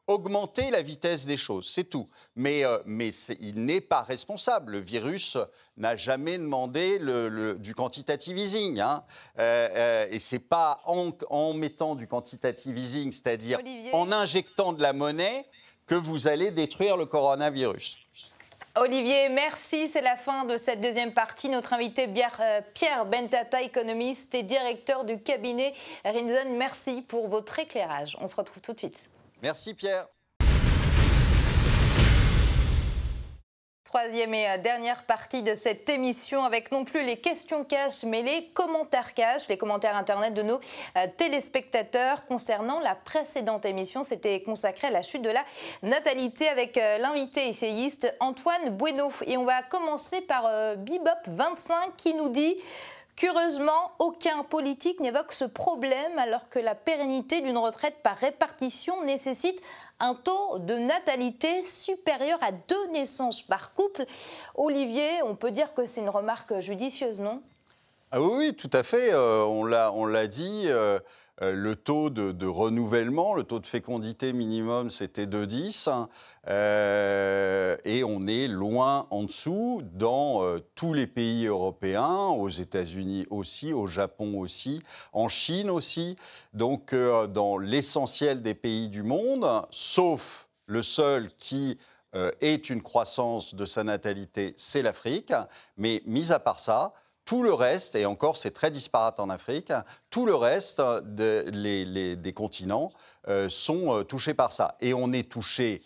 augmenter 0.07 0.71
la 0.71 0.81
vitesse 0.81 1.25
des 1.25 1.37
choses, 1.37 1.69
c'est 1.69 1.83
tout. 1.83 2.07
Mais, 2.35 2.63
euh, 2.63 2.79
mais 2.85 3.09
il 3.39 3.65
n'est 3.65 3.81
pas 3.81 4.01
responsable. 4.01 4.73
Le 4.73 4.79
virus 4.79 5.37
n'a 5.75 5.95
jamais 5.95 6.37
demandé 6.37 6.97
le, 6.97 7.57
du 7.59 7.75
quantitative 7.75 8.37
easing. 8.37 8.79
Hein. 8.79 9.03
Euh, 9.37 9.69
euh, 9.75 10.07
et 10.09 10.19
c'est 10.19 10.39
pas 10.39 10.81
en, 10.85 11.11
en, 11.29 11.53
mettant 11.53 11.95
du 11.95 12.07
quantitative 12.07 12.77
easing, 12.77 13.11
c'est-à-dire 13.11 13.59
en 13.93 14.11
injectant 14.11 14.73
de 14.73 14.81
la 14.81 14.93
monnaie, 14.93 15.45
que 15.85 15.95
vous 15.95 16.27
allez 16.27 16.51
détruire 16.51 16.97
le 16.97 17.05
coronavirus. 17.05 17.97
Olivier, 18.75 19.29
merci. 19.29 19.89
C'est 19.89 20.01
la 20.01 20.17
fin 20.17 20.45
de 20.45 20.57
cette 20.57 20.81
deuxième 20.81 21.13
partie. 21.13 21.49
Notre 21.49 21.73
invité 21.73 22.07
Pierre 22.73 23.05
Bentata, 23.05 23.61
économiste 23.61 24.35
et 24.35 24.43
directeur 24.43 25.03
du 25.03 25.19
cabinet 25.19 25.73
Rinzon, 26.05 26.57
merci 26.57 27.01
pour 27.01 27.27
votre 27.27 27.57
éclairage. 27.57 28.15
On 28.21 28.27
se 28.27 28.35
retrouve 28.35 28.61
tout 28.61 28.73
de 28.73 28.79
suite. 28.79 28.97
Merci 29.41 29.73
Pierre. 29.73 30.08
Troisième 33.88 34.34
et 34.34 34.50
euh, 34.50 34.58
dernière 34.58 35.06
partie 35.06 35.43
de 35.43 35.56
cette 35.56 35.88
émission 35.88 36.43
avec 36.43 36.73
non 36.73 36.84
plus 36.84 37.04
les 37.04 37.21
questions 37.21 37.63
cash 37.63 38.04
mais 38.04 38.21
les 38.21 38.50
commentaires 38.50 39.13
cash, 39.13 39.47
les 39.47 39.58
commentaires 39.58 39.95
internet 39.95 40.34
de 40.34 40.41
nos 40.41 40.60
euh, 40.97 41.08
téléspectateurs 41.15 42.26
concernant 42.26 42.82
la 42.82 42.95
précédente 42.95 43.65
émission. 43.65 44.04
C'était 44.04 44.41
consacré 44.41 44.88
à 44.88 44.91
la 44.91 45.04
chute 45.04 45.21
de 45.21 45.30
la 45.30 45.45
natalité 45.84 46.50
avec 46.50 46.78
euh, 46.78 46.97
l'invité 46.97 47.47
essayiste 47.47 48.13
Antoine 48.19 48.76
Bueno. 48.76 49.10
Et 49.26 49.38
on 49.38 49.45
va 49.45 49.63
commencer 49.63 50.19
par 50.19 50.43
Bibop25 50.43 51.95
qui 51.95 52.13
nous 52.13 52.30
dit 52.30 52.58
Curieusement, 53.17 53.93
aucun 53.97 54.43
politique 54.43 54.99
n'évoque 54.99 55.34
ce 55.34 55.43
problème 55.43 56.19
alors 56.19 56.49
que 56.49 56.60
la 56.60 56.75
pérennité 56.75 57.41
d'une 57.41 57.58
retraite 57.58 57.95
par 58.03 58.15
répartition 58.15 59.03
nécessite 59.03 59.60
un 59.99 60.13
taux 60.13 60.60
de 60.60 60.75
natalité 60.75 61.63
supérieur 61.63 62.38
à 62.43 62.51
deux 62.51 62.88
naissances 62.91 63.41
par 63.41 63.73
couple. 63.73 64.06
Olivier, 64.53 65.23
on 65.23 65.36
peut 65.36 65.49
dire 65.49 65.73
que 65.73 65.88
c'est 65.88 66.01
une 66.01 66.10
remarque 66.10 66.60
judicieuse, 66.60 67.19
non? 67.19 67.41
Ah 68.12 68.21
oui, 68.21 68.53
tout 68.53 68.69
à 68.71 68.84
fait. 68.84 69.12
Euh, 69.12 69.45
on 69.45 69.65
l'a 69.65 70.27
dit. 70.27 70.65
Euh, 70.67 70.99
euh, 71.43 71.54
le 71.54 71.76
taux 71.76 72.10
de, 72.10 72.47
renouvellement, 72.47 73.36
le 73.36 73.43
taux 73.43 73.60
de 73.60 73.67
fécondité 73.67 74.34
minimum, 74.34 74.89
c'était 74.89 75.26
2,10. 75.28 76.08
Euh, 76.47 77.78
et 77.86 78.04
on 78.04 78.26
est 78.26 78.47
loin 78.47 79.08
en 79.12 79.23
dessous 79.23 79.82
dans 79.93 80.43
euh, 80.43 80.60
tous 80.73 80.93
les 80.93 81.06
pays 81.06 81.45
européens, 81.45 82.30
aux 82.30 82.50
États-Unis 82.50 83.28
aussi, 83.30 83.71
au 83.71 83.86
Japon 83.86 84.39
aussi, 84.39 84.82
en 85.13 85.28
Chine 85.28 85.69
aussi. 85.69 86.15
Donc, 86.54 86.95
dans 86.95 87.58
l'essentiel 87.58 88.41
des 88.41 88.56
pays 88.56 88.89
du 88.89 89.04
monde, 89.04 89.45
sauf 89.69 90.47
le 90.65 90.82
seul 90.82 91.30
qui 91.38 91.78
est 92.41 92.69
une 92.69 92.82
croissance 92.82 93.54
de 93.54 93.65
sa 93.65 93.84
natalité, 93.84 94.54
c'est 94.58 94.82
l'Afrique. 94.82 95.34
Mais 95.78 96.02
mis 96.06 96.32
à 96.32 96.39
part 96.39 96.60
ça, 96.60 96.93
tout 97.27 97.43
le 97.43 97.53
reste, 97.53 97.95
et 97.95 98.05
encore 98.05 98.37
c'est 98.37 98.51
très 98.51 98.71
disparate 98.71 99.19
en 99.19 99.29
Afrique, 99.29 99.73
tout 100.09 100.25
le 100.25 100.33
reste 100.33 100.81
des 100.81 102.33
continents 102.33 102.93
euh, 103.27 103.49
sont 103.49 103.99
euh, 103.99 104.03
touchés 104.03 104.33
par 104.33 104.53
ça. 104.53 104.77
Et 104.79 104.93
on 104.93 105.11
est 105.11 105.29
touché, 105.29 105.83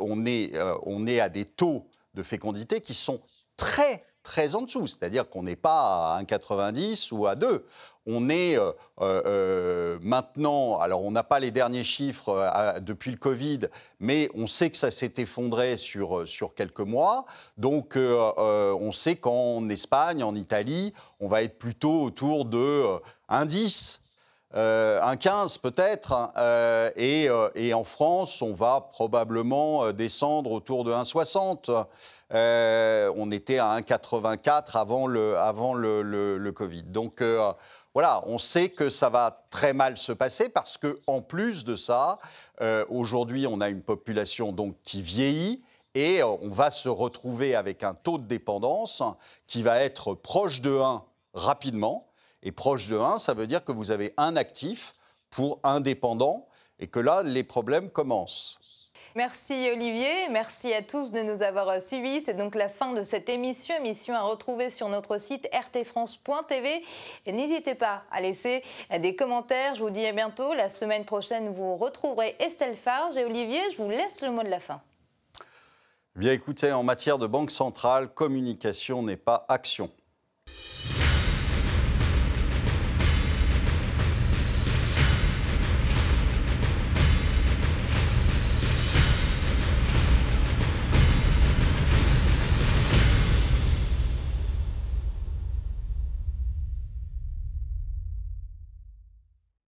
on 0.00 0.26
est, 0.26 0.56
euh, 0.56 0.74
on 0.82 1.06
est 1.06 1.20
à 1.20 1.28
des 1.28 1.44
taux 1.44 1.88
de 2.14 2.24
fécondité 2.24 2.80
qui 2.80 2.94
sont 2.94 3.20
très 3.56 4.04
très 4.22 4.54
en 4.54 4.62
dessous, 4.62 4.86
c'est-à-dire 4.86 5.28
qu'on 5.28 5.42
n'est 5.42 5.56
pas 5.56 6.16
à 6.16 6.22
1,90 6.22 7.12
ou 7.12 7.26
à 7.26 7.34
2. 7.34 7.64
On 8.06 8.28
est 8.28 8.58
euh, 8.58 8.72
euh, 9.00 9.22
euh, 9.26 9.98
maintenant, 10.02 10.78
alors 10.80 11.04
on 11.04 11.12
n'a 11.12 11.22
pas 11.22 11.38
les 11.38 11.52
derniers 11.52 11.84
chiffres 11.84 12.50
depuis 12.80 13.12
le 13.12 13.16
Covid, 13.16 13.60
mais 14.00 14.28
on 14.34 14.46
sait 14.46 14.70
que 14.70 14.76
ça 14.76 14.90
s'est 14.90 15.14
effondré 15.18 15.76
sur, 15.76 16.26
sur 16.26 16.54
quelques 16.54 16.80
mois. 16.80 17.26
Donc 17.58 17.96
on 17.96 18.92
sait 18.92 19.16
qu'en 19.16 19.68
Espagne, 19.68 20.24
en 20.24 20.34
Italie, 20.34 20.92
on 21.20 21.28
va 21.28 21.42
être 21.42 21.58
plutôt 21.58 22.02
autour 22.02 22.44
de 22.44 22.84
1,10. 23.30 24.01
Un 24.54 25.16
15 25.16 25.58
peut-être, 25.58 26.30
et, 26.96 27.28
et, 27.54 27.74
en 27.74 27.84
France, 27.84 28.42
on 28.42 28.54
va 28.54 28.88
probablement 28.92 29.92
descendre 29.92 30.52
autour 30.52 30.84
de 30.84 30.92
1,60. 30.92 31.86
Euh, 32.34 33.12
on 33.16 33.30
était 33.30 33.58
à 33.58 33.78
1,84 33.78 34.78
avant 34.78 35.06
le, 35.06 35.36
avant 35.38 35.74
le, 35.74 36.50
Covid. 36.52 36.82
Donc 36.84 37.20
euh, 37.20 37.52
voilà, 37.94 38.22
on 38.26 38.38
sait 38.38 38.70
que 38.70 38.88
ça 38.88 39.10
va 39.10 39.44
très 39.50 39.72
mal 39.72 39.98
se 39.98 40.12
passer 40.12 40.48
parce 40.48 40.78
que 40.78 41.00
en 41.06 41.20
plus 41.20 41.64
de 41.64 41.76
ça, 41.76 42.18
euh, 42.60 42.86
aujourd'hui, 42.88 43.46
on 43.46 43.60
a 43.60 43.68
une 43.68 43.82
population 43.82 44.52
donc 44.52 44.76
qui 44.82 45.02
vieillit 45.02 45.62
et 45.94 46.22
on 46.22 46.48
va 46.48 46.70
se 46.70 46.88
retrouver 46.88 47.54
avec 47.54 47.82
un 47.82 47.92
taux 47.92 48.16
de 48.16 48.24
dépendance 48.24 49.02
qui 49.46 49.62
va 49.62 49.80
être 49.80 50.14
proche 50.14 50.62
de 50.62 50.78
1 50.78 51.04
rapidement. 51.34 52.06
Et 52.42 52.52
proche 52.52 52.88
de 52.88 52.98
1, 52.98 53.18
ça 53.18 53.34
veut 53.34 53.46
dire 53.46 53.64
que 53.64 53.72
vous 53.72 53.90
avez 53.90 54.14
un 54.16 54.36
actif 54.36 54.94
pour 55.30 55.60
un 55.62 55.80
dépendant 55.80 56.48
et 56.78 56.88
que 56.88 57.00
là, 57.00 57.22
les 57.22 57.44
problèmes 57.44 57.90
commencent. 57.90 58.58
Merci 59.14 59.68
Olivier, 59.72 60.28
merci 60.30 60.72
à 60.72 60.82
tous 60.82 61.12
de 61.12 61.20
nous 61.20 61.42
avoir 61.42 61.80
suivis. 61.80 62.22
C'est 62.24 62.36
donc 62.36 62.54
la 62.54 62.68
fin 62.68 62.92
de 62.92 63.02
cette 63.02 63.28
émission, 63.28 63.74
émission 63.76 64.14
à 64.14 64.22
retrouver 64.22 64.70
sur 64.70 64.88
notre 64.88 65.18
site 65.18 65.48
rtfrance.tv. 65.52 66.82
Et 67.26 67.32
n'hésitez 67.32 67.74
pas 67.74 68.04
à 68.10 68.20
laisser 68.20 68.62
des 69.00 69.14
commentaires. 69.14 69.74
Je 69.74 69.82
vous 69.82 69.90
dis 69.90 70.04
à 70.06 70.12
bientôt. 70.12 70.54
La 70.54 70.68
semaine 70.68 71.04
prochaine, 71.04 71.52
vous 71.52 71.76
retrouverez 71.76 72.36
Estelle 72.38 72.76
Farge 72.76 73.16
et 73.16 73.24
Olivier. 73.24 73.60
Je 73.72 73.82
vous 73.82 73.90
laisse 73.90 74.20
le 74.22 74.30
mot 74.30 74.42
de 74.42 74.48
la 74.48 74.60
fin. 74.60 74.80
Bien 76.14 76.32
écoutez, 76.32 76.72
en 76.72 76.82
matière 76.82 77.18
de 77.18 77.26
banque 77.26 77.50
centrale, 77.50 78.08
communication 78.08 79.02
n'est 79.02 79.16
pas 79.16 79.44
action. 79.48 79.90